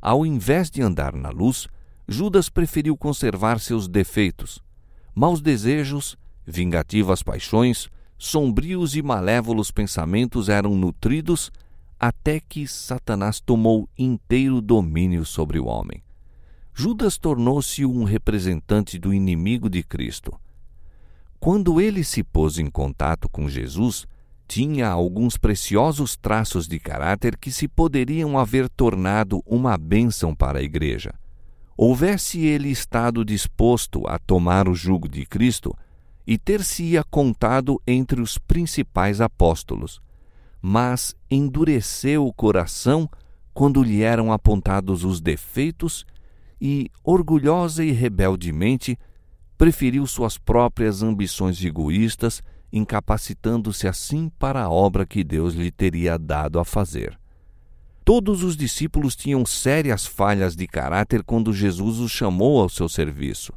Ao 0.00 0.24
invés 0.24 0.70
de 0.70 0.82
andar 0.82 1.14
na 1.14 1.30
luz, 1.30 1.66
Judas 2.06 2.48
preferiu 2.48 2.96
conservar 2.96 3.58
seus 3.58 3.88
defeitos, 3.88 4.62
maus 5.14 5.40
desejos, 5.40 6.16
vingativas 6.46 7.22
paixões, 7.22 7.88
sombrios 8.18 8.94
e 8.94 9.02
malévolos 9.02 9.70
pensamentos 9.70 10.48
eram 10.48 10.74
nutridos 10.74 11.50
até 11.98 12.40
que 12.40 12.66
Satanás 12.66 13.40
tomou 13.40 13.88
inteiro 13.96 14.60
domínio 14.60 15.24
sobre 15.24 15.58
o 15.58 15.66
homem. 15.66 16.02
Judas 16.74 17.16
tornou-se 17.16 17.84
um 17.86 18.04
representante 18.04 18.98
do 18.98 19.14
inimigo 19.14 19.70
de 19.70 19.82
Cristo. 19.82 20.38
Quando 21.38 21.80
ele 21.80 22.02
se 22.02 22.22
pôs 22.22 22.58
em 22.58 22.68
contato 22.68 23.28
com 23.28 23.48
Jesus, 23.48 24.06
tinha 24.46 24.88
alguns 24.88 25.36
preciosos 25.36 26.16
traços 26.16 26.68
de 26.68 26.78
caráter 26.78 27.36
que 27.36 27.50
se 27.50 27.66
poderiam 27.66 28.38
haver 28.38 28.68
tornado 28.68 29.42
uma 29.46 29.76
bênção 29.78 30.34
para 30.34 30.58
a 30.58 30.62
igreja. 30.62 31.12
Houvesse 31.76 32.40
ele 32.40 32.70
estado 32.70 33.24
disposto 33.24 34.06
a 34.06 34.18
tomar 34.18 34.68
o 34.68 34.74
jugo 34.74 35.08
de 35.08 35.26
Cristo, 35.26 35.74
e 36.26 36.38
ter-se-ia 36.38 37.04
contado 37.04 37.80
entre 37.86 38.20
os 38.20 38.38
principais 38.38 39.20
apóstolos. 39.20 40.00
Mas 40.60 41.14
endureceu 41.30 42.26
o 42.26 42.32
coração 42.32 43.08
quando 43.52 43.82
lhe 43.82 44.02
eram 44.02 44.32
apontados 44.32 45.04
os 45.04 45.20
defeitos 45.20 46.06
e, 46.60 46.90
orgulhosa 47.04 47.84
e 47.84 47.92
rebeldemente, 47.92 48.98
preferiu 49.58 50.06
suas 50.06 50.38
próprias 50.38 51.02
ambições 51.02 51.62
egoístas, 51.62 52.42
incapacitando-se 52.74 53.86
assim 53.86 54.28
para 54.36 54.64
a 54.64 54.68
obra 54.68 55.06
que 55.06 55.22
Deus 55.22 55.54
lhe 55.54 55.70
teria 55.70 56.18
dado 56.18 56.58
a 56.58 56.64
fazer. 56.64 57.16
Todos 58.04 58.42
os 58.42 58.56
discípulos 58.56 59.14
tinham 59.14 59.46
sérias 59.46 60.04
falhas 60.04 60.56
de 60.56 60.66
caráter 60.66 61.22
quando 61.22 61.52
Jesus 61.52 62.00
os 62.00 62.10
chamou 62.10 62.60
ao 62.60 62.68
seu 62.68 62.88
serviço. 62.88 63.52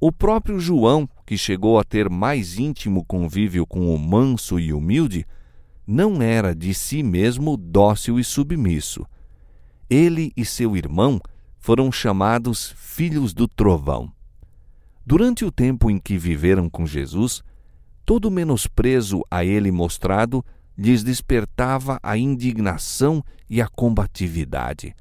O 0.00 0.12
próprio 0.12 0.60
João, 0.60 1.08
que 1.26 1.36
chegou 1.36 1.80
a 1.80 1.84
ter 1.84 2.08
mais 2.08 2.56
íntimo 2.58 3.04
convívio 3.04 3.66
com 3.66 3.92
o 3.92 3.98
manso 3.98 4.60
e 4.60 4.72
humilde, 4.72 5.26
não 5.84 6.22
era 6.22 6.54
de 6.54 6.72
si 6.72 7.02
mesmo 7.02 7.56
dócil 7.56 8.20
e 8.20 8.24
submisso. 8.24 9.04
Ele 9.90 10.32
e 10.36 10.44
seu 10.44 10.76
irmão 10.76 11.20
foram 11.58 11.90
chamados 11.90 12.72
filhos 12.76 13.34
do 13.34 13.48
trovão. 13.48 14.12
Durante 15.04 15.44
o 15.44 15.50
tempo 15.50 15.90
em 15.90 15.98
que 15.98 16.16
viveram 16.16 16.70
com 16.70 16.86
Jesus, 16.86 17.42
todo 18.08 18.30
menosprezo 18.30 19.22
a 19.30 19.44
ele 19.44 19.70
mostrado 19.70 20.42
lhes 20.78 21.04
despertava 21.04 22.00
a 22.02 22.16
indignação 22.16 23.22
e 23.50 23.60
a 23.60 23.68
combatividade. 23.68 24.96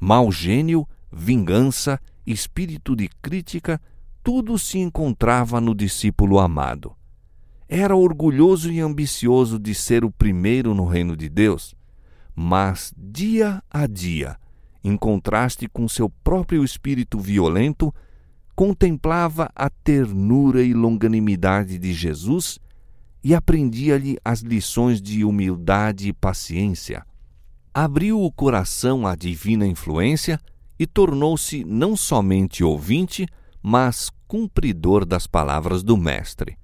Mau 0.00 0.32
gênio, 0.32 0.88
vingança, 1.12 2.00
espírito 2.26 2.96
de 2.96 3.10
crítica 3.20 3.78
tudo 4.24 4.58
se 4.58 4.78
encontrava 4.78 5.60
no 5.60 5.74
discípulo 5.74 6.38
amado. 6.38 6.96
Era 7.68 7.94
orgulhoso 7.94 8.72
e 8.72 8.80
ambicioso 8.80 9.58
de 9.58 9.74
ser 9.74 10.02
o 10.02 10.10
primeiro 10.10 10.72
no 10.72 10.86
reino 10.86 11.14
de 11.14 11.28
Deus, 11.28 11.74
mas 12.34 12.94
dia 12.96 13.62
a 13.70 13.86
dia, 13.86 14.38
em 14.82 14.96
contraste 14.96 15.68
com 15.68 15.86
seu 15.86 16.08
próprio 16.08 16.64
espírito 16.64 17.18
violento, 17.18 17.94
contemplava 18.58 19.48
a 19.54 19.70
ternura 19.70 20.64
e 20.64 20.74
longanimidade 20.74 21.78
de 21.78 21.92
Jesus 21.92 22.58
e 23.22 23.32
aprendia-lhe 23.32 24.18
as 24.24 24.40
lições 24.40 25.00
de 25.00 25.24
humildade 25.24 26.08
e 26.08 26.12
paciência. 26.12 27.06
Abriu 27.72 28.20
o 28.20 28.32
coração 28.32 29.06
à 29.06 29.14
divina 29.14 29.64
influência 29.64 30.40
e 30.76 30.88
tornou-se 30.88 31.62
não 31.62 31.96
somente 31.96 32.64
ouvinte, 32.64 33.28
mas 33.62 34.10
cumpridor 34.26 35.06
das 35.06 35.24
palavras 35.24 35.84
do 35.84 35.96
Mestre. 35.96 36.58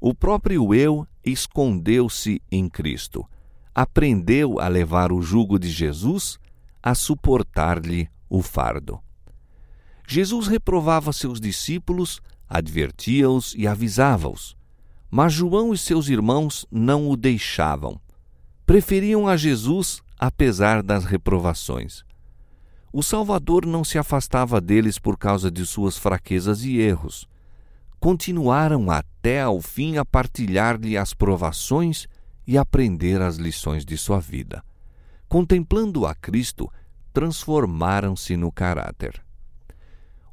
O 0.00 0.12
próprio 0.12 0.74
eu 0.74 1.06
escondeu-se 1.24 2.42
em 2.50 2.68
Cristo, 2.68 3.24
aprendeu 3.72 4.58
a 4.58 4.66
levar 4.66 5.12
o 5.12 5.22
jugo 5.22 5.60
de 5.60 5.70
Jesus, 5.70 6.40
a 6.82 6.92
suportar-lhe 6.92 8.08
o 8.28 8.42
fardo. 8.42 9.05
Jesus 10.06 10.46
reprovava 10.46 11.12
seus 11.12 11.40
discípulos, 11.40 12.20
advertia-os 12.48 13.54
e 13.56 13.66
avisava-os, 13.66 14.56
mas 15.10 15.32
João 15.32 15.74
e 15.74 15.78
seus 15.78 16.08
irmãos 16.08 16.64
não 16.70 17.10
o 17.10 17.16
deixavam. 17.16 18.00
Preferiam 18.64 19.26
a 19.26 19.36
Jesus 19.36 20.02
apesar 20.18 20.82
das 20.82 21.04
reprovações. 21.04 22.04
O 22.92 23.02
Salvador 23.02 23.66
não 23.66 23.84
se 23.84 23.98
afastava 23.98 24.60
deles 24.60 24.98
por 24.98 25.18
causa 25.18 25.50
de 25.50 25.66
suas 25.66 25.98
fraquezas 25.98 26.62
e 26.62 26.78
erros. 26.78 27.28
Continuaram 28.00 28.90
até 28.90 29.42
ao 29.42 29.60
fim 29.60 29.98
a 29.98 30.04
partilhar-lhe 30.04 30.96
as 30.96 31.12
provações 31.12 32.06
e 32.46 32.56
aprender 32.56 33.20
as 33.20 33.36
lições 33.36 33.84
de 33.84 33.98
sua 33.98 34.20
vida. 34.20 34.62
Contemplando 35.28 36.06
a 36.06 36.14
Cristo, 36.14 36.70
transformaram-se 37.12 38.36
no 38.36 38.52
caráter. 38.52 39.25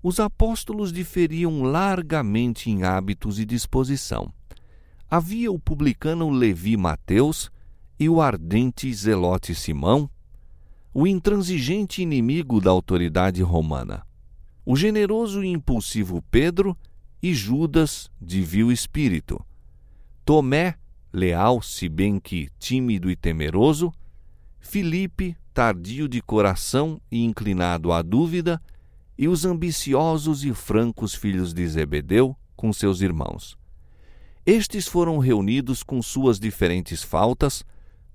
Os 0.04 0.20
apóstolos 0.20 0.92
diferiam 0.92 1.64
largamente 1.64 2.70
em 2.70 2.84
hábitos 2.84 3.40
e 3.40 3.46
disposição. 3.46 4.30
Havia 5.10 5.50
o 5.50 5.58
publicano 5.58 6.30
Levi 6.30 6.76
Mateus 6.76 7.50
e 7.98 8.10
o 8.10 8.22
ardente 8.22 8.94
zelote 8.94 9.56
Simão, 9.56 10.10
o 10.94 11.08
intransigente 11.08 12.02
inimigo 12.02 12.60
da 12.60 12.70
autoridade 12.70 13.42
romana, 13.42 14.06
o 14.66 14.76
generoso 14.76 15.42
e 15.42 15.48
impulsivo 15.48 16.22
Pedro 16.30 16.78
e 17.22 17.34
Judas, 17.34 18.12
de 18.22 18.42
vil 18.42 18.74
espírito, 18.74 19.40
Tomé, 20.26 20.76
leal, 21.14 21.62
se 21.62 21.88
bem 21.88 22.20
que 22.20 22.50
tímido 22.60 23.10
e 23.10 23.16
temeroso, 23.16 23.92
Filipe, 24.60 25.38
tardio 25.54 26.10
de 26.10 26.22
coração 26.22 27.00
e 27.10 27.24
inclinado 27.24 27.92
à 27.92 28.02
dúvida, 28.02 28.62
e 29.18 29.28
os 29.28 29.46
ambiciosos 29.46 30.44
e 30.44 30.54
francos 30.54 31.14
filhos 31.14 31.54
de 31.54 31.68
Zebedeu 31.68 32.36
com 32.56 32.72
seus 32.74 33.02
irmãos. 33.02 33.58
Estes 34.46 34.88
foram 34.88 35.18
reunidos 35.20 35.84
com 35.84 36.02
suas 36.02 36.40
diferentes 36.40 37.02
faltas 37.04 37.64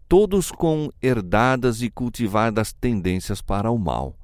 todos 0.08 0.50
com 0.50 0.90
herdadas 1.02 1.82
e 1.82 1.90
cultivadas 1.90 2.72
tendências 2.72 3.42
para 3.42 3.70
o 3.70 3.78
mal. 3.78 4.16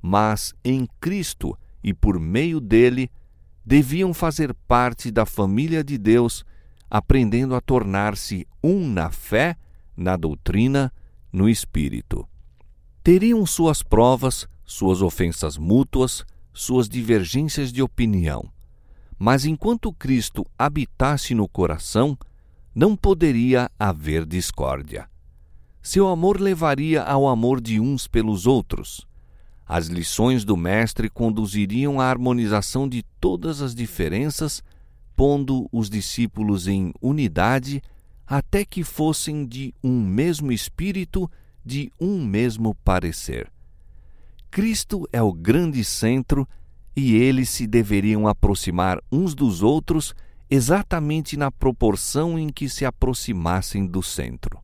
Mas 0.00 0.54
em 0.64 0.86
Cristo 1.00 1.58
e 1.82 1.92
por 1.92 2.18
meio 2.20 2.60
dele, 2.60 3.10
deviam 3.64 4.14
fazer 4.14 4.54
parte 4.68 5.10
da 5.10 5.26
família 5.26 5.82
de 5.82 5.98
Deus, 5.98 6.44
aprendendo 6.88 7.54
a 7.54 7.60
tornar-se 7.60 8.46
um 8.62 8.88
na 8.88 9.10
fé, 9.10 9.56
na 9.96 10.16
doutrina, 10.16 10.92
no 11.32 11.48
espírito. 11.48 12.26
Teriam 13.02 13.44
suas 13.44 13.82
provas, 13.82 14.48
suas 14.66 15.00
ofensas 15.00 15.56
mútuas, 15.56 16.24
suas 16.52 16.88
divergências 16.88 17.72
de 17.72 17.80
opinião. 17.80 18.50
Mas 19.18 19.46
enquanto 19.46 19.92
Cristo 19.92 20.44
habitasse 20.58 21.34
no 21.34 21.48
coração, 21.48 22.18
não 22.74 22.94
poderia 22.94 23.70
haver 23.78 24.26
discórdia. 24.26 25.08
Seu 25.80 26.08
amor 26.08 26.40
levaria 26.40 27.02
ao 27.02 27.28
amor 27.28 27.60
de 27.60 27.80
uns 27.80 28.08
pelos 28.08 28.46
outros. 28.46 29.06
As 29.64 29.86
lições 29.86 30.44
do 30.44 30.56
Mestre 30.56 31.08
conduziriam 31.08 32.00
à 32.00 32.06
harmonização 32.06 32.88
de 32.88 33.02
todas 33.20 33.62
as 33.62 33.74
diferenças, 33.74 34.62
pondo 35.14 35.68
os 35.72 35.88
discípulos 35.88 36.68
em 36.68 36.92
unidade 37.00 37.80
até 38.26 38.64
que 38.64 38.82
fossem 38.82 39.46
de 39.46 39.72
um 39.82 40.02
mesmo 40.02 40.50
espírito, 40.50 41.30
de 41.64 41.90
um 42.00 42.24
mesmo 42.24 42.74
parecer. 42.74 43.50
Cristo 44.56 45.06
é 45.12 45.20
o 45.20 45.34
grande 45.34 45.84
centro 45.84 46.48
e 46.96 47.14
eles 47.14 47.50
se 47.50 47.66
deveriam 47.66 48.26
aproximar 48.26 48.98
uns 49.12 49.34
dos 49.34 49.62
outros 49.62 50.14
exatamente 50.48 51.36
na 51.36 51.50
proporção 51.50 52.38
em 52.38 52.48
que 52.48 52.66
se 52.66 52.86
aproximassem 52.86 53.86
do 53.86 54.02
centro. 54.02 54.58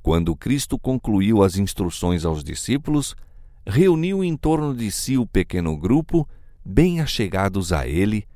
Quando 0.00 0.36
Cristo 0.36 0.78
concluiu 0.78 1.42
as 1.42 1.56
instruções 1.56 2.24
aos 2.24 2.44
discípulos, 2.44 3.16
reuniu 3.66 4.22
em 4.22 4.36
torno 4.36 4.72
de 4.72 4.92
si 4.92 5.18
o 5.18 5.26
pequeno 5.26 5.76
grupo, 5.76 6.24
bem 6.64 7.00
achegados 7.00 7.72
a 7.72 7.84
ele, 7.84 8.28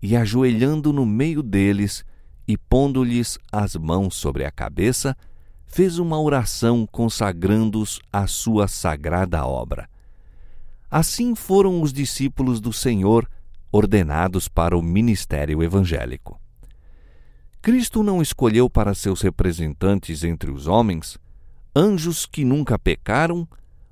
e 0.00 0.14
ajoelhando 0.14 0.92
no 0.92 1.04
meio 1.04 1.42
deles 1.42 2.04
e 2.46 2.56
pondo-lhes 2.56 3.36
as 3.50 3.74
mãos 3.74 4.14
sobre 4.14 4.44
a 4.44 4.50
cabeça, 4.52 5.16
fez 5.68 5.98
uma 5.98 6.20
oração 6.20 6.86
consagrando-os 6.90 8.00
à 8.12 8.26
sua 8.26 8.66
sagrada 8.66 9.46
obra. 9.46 9.88
Assim 10.90 11.34
foram 11.34 11.80
os 11.82 11.92
discípulos 11.92 12.60
do 12.60 12.72
Senhor 12.72 13.28
ordenados 13.70 14.48
para 14.48 14.76
o 14.76 14.82
ministério 14.82 15.62
evangélico. 15.62 16.40
Cristo 17.60 18.02
não 18.02 18.22
escolheu 18.22 18.70
para 18.70 18.94
seus 18.94 19.20
representantes 19.20 20.24
entre 20.24 20.50
os 20.50 20.66
homens 20.66 21.18
anjos 21.76 22.26
que 22.26 22.44
nunca 22.44 22.78
pecaram, 22.78 23.46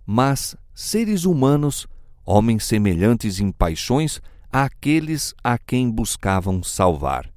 mas 0.04 0.56
seres 0.74 1.24
humanos, 1.24 1.86
homens 2.24 2.64
semelhantes 2.64 3.38
em 3.38 3.52
paixões 3.52 4.20
àqueles 4.50 5.34
a 5.44 5.58
quem 5.58 5.90
buscavam 5.90 6.62
salvar. 6.62 7.30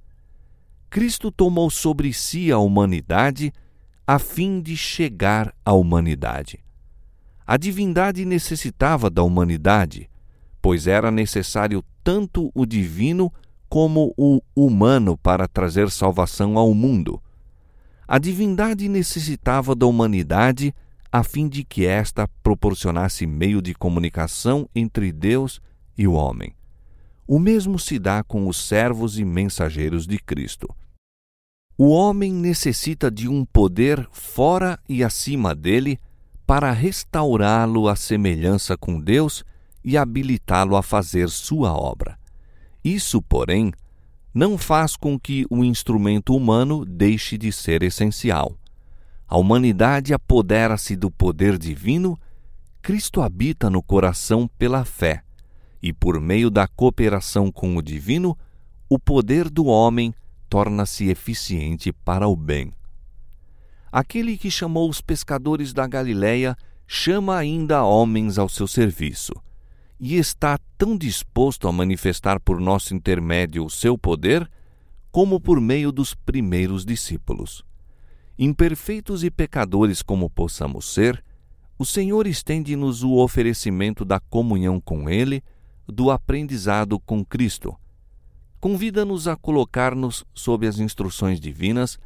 Cristo 0.90 1.32
tomou 1.32 1.70
sobre 1.70 2.12
si 2.14 2.52
a 2.52 2.58
humanidade 2.58 3.54
a 4.12 4.18
fim 4.18 4.60
de 4.60 4.76
chegar 4.76 5.54
à 5.64 5.72
humanidade. 5.74 6.58
A 7.46 7.58
divindade 7.58 8.26
necessitava 8.26 9.08
da 9.08 9.22
humanidade, 9.22 10.10
pois 10.60 10.88
era 10.88 11.12
necessário 11.12 11.86
tanto 12.04 12.50
o 12.56 12.66
divino 12.66 13.32
como 13.70 14.12
o 14.18 14.42
humano 14.56 15.16
para 15.16 15.48
trazer 15.48 15.92
salvação 15.92 16.58
ao 16.58 16.74
mundo. 16.74 17.22
A 18.08 18.18
divindade 18.18 18.90
necessitava 18.90 19.76
da 19.76 19.86
humanidade 19.86 20.74
a 21.12 21.24
fim 21.24 21.48
de 21.48 21.64
que 21.64 21.86
esta 21.86 22.28
proporcionasse 22.42 23.28
meio 23.28 23.62
de 23.62 23.76
comunicação 23.76 24.68
entre 24.74 25.12
Deus 25.12 25.62
e 25.96 26.08
o 26.08 26.14
homem. 26.14 26.56
O 27.28 27.38
mesmo 27.38 27.78
se 27.78 28.00
dá 28.00 28.24
com 28.24 28.48
os 28.48 28.58
servos 28.58 29.20
e 29.20 29.24
mensageiros 29.24 30.08
de 30.08 30.18
Cristo. 30.18 30.68
O 31.82 31.92
homem 31.92 32.34
necessita 32.34 33.10
de 33.10 33.30
um 33.30 33.46
poder 33.46 34.06
fora 34.12 34.78
e 34.90 35.02
acima 35.02 35.56
dele 35.56 35.98
para 36.46 36.74
restaurá-lo 36.74 37.88
à 37.88 37.96
semelhança 37.96 38.76
com 38.76 39.00
Deus 39.00 39.46
e 39.82 39.98
habilitá-lo 39.98 40.76
a 40.76 40.84
fazer 40.84 41.30
sua 41.30 41.72
obra. 41.72 42.20
Isso, 42.84 43.22
porém, 43.22 43.72
não 44.34 44.58
faz 44.58 44.98
com 44.98 45.18
que 45.18 45.46
o 45.50 45.64
instrumento 45.64 46.36
humano 46.36 46.84
deixe 46.84 47.38
de 47.38 47.50
ser 47.50 47.82
essencial. 47.82 48.58
A 49.26 49.38
humanidade 49.38 50.14
apodera-se 50.14 50.98
do 50.98 51.10
poder 51.10 51.58
divino, 51.58 52.20
Cristo 52.82 53.22
habita 53.22 53.70
no 53.70 53.82
coração 53.82 54.50
pela 54.58 54.84
fé 54.84 55.24
e 55.82 55.94
por 55.94 56.20
meio 56.20 56.50
da 56.50 56.68
cooperação 56.68 57.50
com 57.50 57.78
o 57.78 57.82
divino, 57.82 58.38
o 58.90 59.00
poder 59.00 59.50
do 59.50 59.68
homem 59.68 60.14
torna-se 60.50 61.10
eficiente 61.10 61.94
para 61.94 62.28
o 62.28 62.36
bem. 62.36 62.74
Aquele 63.92 64.38
que 64.38 64.52
chamou 64.52 64.90
os 64.90 65.02
pescadores 65.02 65.74
da 65.74 65.88
Galiléia 65.88 66.56
chama 66.88 67.38
ainda 67.38 67.84
homens 67.84 68.38
ao 68.38 68.50
seu 68.50 68.68
serviço 68.68 69.34
e 70.00 70.16
está 70.16 70.58
tão 70.78 70.98
disposto 70.98 71.68
a 71.68 71.72
manifestar 71.72 72.40
por 72.40 72.60
nosso 72.60 72.96
intermédio 72.96 73.66
o 73.66 73.70
seu 73.70 73.98
poder 73.98 74.50
como 75.12 75.40
por 75.40 75.60
meio 75.60 75.92
dos 75.92 76.14
primeiros 76.14 76.86
discípulos. 76.86 77.64
Imperfeitos 78.38 79.24
e 79.24 79.30
pecadores 79.30 80.02
como 80.02 80.30
possamos 80.30 80.94
ser, 80.94 81.24
o 81.78 81.86
Senhor 81.86 82.28
estende-nos 82.28 83.04
o 83.04 83.16
oferecimento 83.16 84.06
da 84.06 84.20
comunhão 84.20 84.80
com 84.80 85.10
Ele 85.10 85.44
do 85.88 86.12
aprendizado 86.12 87.00
com 87.00 87.26
Cristo. 87.26 87.76
Convida-nos 88.60 89.28
a 89.28 89.36
colocar-nos 89.36 90.26
sob 90.34 90.68
as 90.68 90.80
instruções 90.80 91.40
divinas 91.40 91.98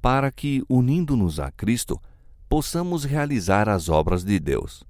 para 0.00 0.30
que, 0.30 0.62
unindo-nos 0.68 1.38
a 1.38 1.50
Cristo, 1.50 2.00
possamos 2.48 3.04
realizar 3.04 3.68
as 3.68 3.88
obras 3.88 4.24
de 4.24 4.38
Deus. 4.40 4.84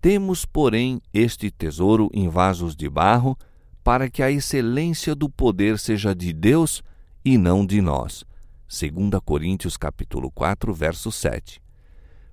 Temos, 0.00 0.44
porém, 0.44 1.00
este 1.12 1.50
tesouro 1.50 2.10
em 2.12 2.28
vasos 2.28 2.74
de 2.74 2.88
barro, 2.88 3.36
para 3.84 4.10
que 4.10 4.22
a 4.22 4.30
excelência 4.30 5.14
do 5.14 5.28
poder 5.28 5.78
seja 5.78 6.12
de 6.14 6.32
Deus 6.32 6.82
e 7.24 7.38
não 7.38 7.64
de 7.64 7.80
nós. 7.80 8.24
2 8.68 9.20
Coríntios 9.24 9.76
capítulo 9.76 10.28
4, 10.30 10.74
verso 10.74 11.12
7. 11.12 11.62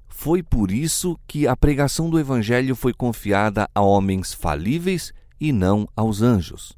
Foi 0.08 0.42
por 0.42 0.72
isso 0.72 1.20
que 1.28 1.48
a 1.48 1.56
pregação 1.56 2.10
do 2.10 2.20
Evangelho 2.20 2.76
foi 2.76 2.94
confiada 2.94 3.70
a 3.74 3.82
homens 3.82 4.34
falíveis 4.34 5.14
e 5.40 5.52
não 5.52 5.88
aos 5.96 6.24
anjos. 6.24 6.76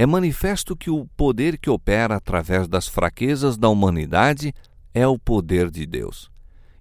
É 0.00 0.06
manifesto 0.06 0.76
que 0.76 0.90
o 0.90 1.08
poder 1.16 1.58
que 1.58 1.68
opera 1.68 2.14
através 2.14 2.68
das 2.68 2.86
fraquezas 2.86 3.58
da 3.58 3.68
humanidade 3.68 4.54
é 4.94 5.04
o 5.08 5.18
poder 5.18 5.72
de 5.72 5.84
Deus. 5.84 6.30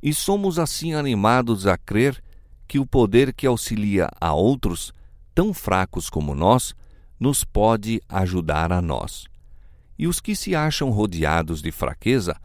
E 0.03 0.13
somos 0.13 0.59
assim 0.59 0.93
animados 0.93 1.65
a 1.65 1.79
crer 1.79 2.23
que 2.67 2.77
o 2.77 2.85
poder 2.85 3.33
que 3.33 3.47
auxilia 3.47 4.07
a 4.21 4.33
outros, 4.33 4.93
tão 5.33 5.51
fracos 5.51 6.11
como 6.11 6.35
nós, 6.35 6.75
nos 7.19 7.43
pode 7.43 7.99
ajudar 8.07 8.71
a 8.71 8.83
nós. 8.83 9.25
E 9.97 10.05
os 10.05 10.21
que 10.21 10.35
se 10.35 10.55
acham 10.55 10.91
rodeados 10.91 11.59
de 11.59 11.71
fraqueza 11.71 12.39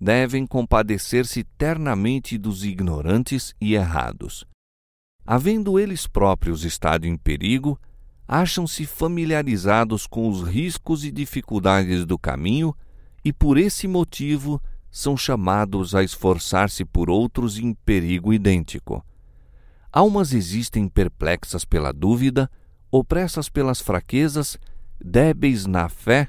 devem 0.00 0.46
compadecer-se 0.46 1.44
ternamente 1.58 2.38
dos 2.38 2.64
ignorantes 2.64 3.54
e 3.60 3.74
errados. 3.74 4.46
Havendo 5.26 5.78
eles 5.78 6.06
próprios 6.06 6.64
estado 6.64 7.06
em 7.06 7.14
perigo, 7.14 7.78
acham-se 8.26 8.86
familiarizados 8.86 10.06
com 10.06 10.28
os 10.28 10.42
riscos 10.42 11.04
e 11.04 11.10
dificuldades 11.10 12.04
do 12.04 12.18
caminho 12.18 12.74
e, 13.24 13.32
por 13.32 13.58
esse 13.58 13.86
motivo, 13.86 14.60
são 14.90 15.16
chamados 15.16 15.94
a 15.94 16.02
esforçar-se 16.02 16.84
por 16.84 17.10
outros 17.10 17.58
em 17.58 17.74
perigo 17.74 18.32
idêntico. 18.32 19.04
Almas 19.92 20.32
existem 20.32 20.88
perplexas 20.88 21.64
pela 21.64 21.92
dúvida, 21.92 22.50
opressas 22.90 23.48
pelas 23.48 23.80
fraquezas, 23.80 24.58
débeis 25.00 25.66
na 25.66 25.88
fé, 25.88 26.28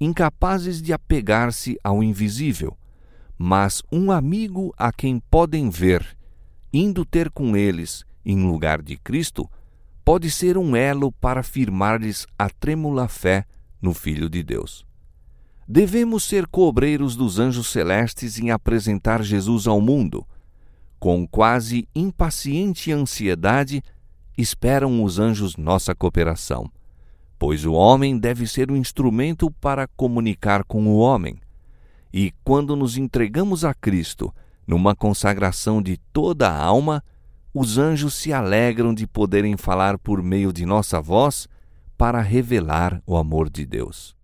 incapazes 0.00 0.80
de 0.82 0.92
apegar-se 0.92 1.78
ao 1.82 2.02
invisível 2.02 2.76
mas 3.42 3.82
um 3.90 4.12
amigo 4.12 4.70
a 4.76 4.92
quem 4.92 5.18
podem 5.18 5.70
ver, 5.70 6.06
indo 6.70 7.06
ter 7.06 7.30
com 7.30 7.56
eles 7.56 8.04
em 8.22 8.46
lugar 8.46 8.82
de 8.82 8.98
Cristo, 8.98 9.48
pode 10.10 10.28
ser 10.28 10.58
um 10.58 10.74
elo 10.74 11.12
para 11.12 11.40
firmar-lhes 11.40 12.26
a 12.36 12.50
trêmula 12.50 13.06
fé 13.06 13.44
no 13.80 13.94
Filho 13.94 14.28
de 14.28 14.42
Deus. 14.42 14.84
Devemos 15.68 16.24
ser 16.24 16.48
cobreiros 16.48 17.14
dos 17.14 17.38
anjos 17.38 17.68
celestes 17.68 18.36
em 18.36 18.50
apresentar 18.50 19.22
Jesus 19.22 19.68
ao 19.68 19.80
mundo. 19.80 20.26
Com 20.98 21.28
quase 21.28 21.88
impaciente 21.94 22.90
ansiedade, 22.90 23.84
esperam 24.36 25.04
os 25.04 25.20
anjos 25.20 25.56
nossa 25.56 25.94
cooperação, 25.94 26.68
pois 27.38 27.64
o 27.64 27.74
homem 27.74 28.18
deve 28.18 28.48
ser 28.48 28.68
o 28.68 28.74
um 28.74 28.76
instrumento 28.76 29.48
para 29.48 29.86
comunicar 29.86 30.64
com 30.64 30.88
o 30.88 30.98
homem 30.98 31.38
e 32.12 32.34
quando 32.42 32.74
nos 32.74 32.96
entregamos 32.96 33.64
a 33.64 33.72
Cristo 33.72 34.34
numa 34.66 34.92
consagração 34.92 35.80
de 35.80 35.98
toda 36.12 36.50
a 36.50 36.60
alma, 36.60 37.00
os 37.52 37.78
anjos 37.78 38.14
se 38.14 38.32
alegram 38.32 38.94
de 38.94 39.06
poderem 39.06 39.56
falar 39.56 39.98
por 39.98 40.22
meio 40.22 40.52
de 40.52 40.64
nossa 40.64 41.00
voz 41.00 41.48
para 41.96 42.20
revelar 42.20 43.02
o 43.06 43.16
amor 43.16 43.50
de 43.50 43.66
Deus. 43.66 44.19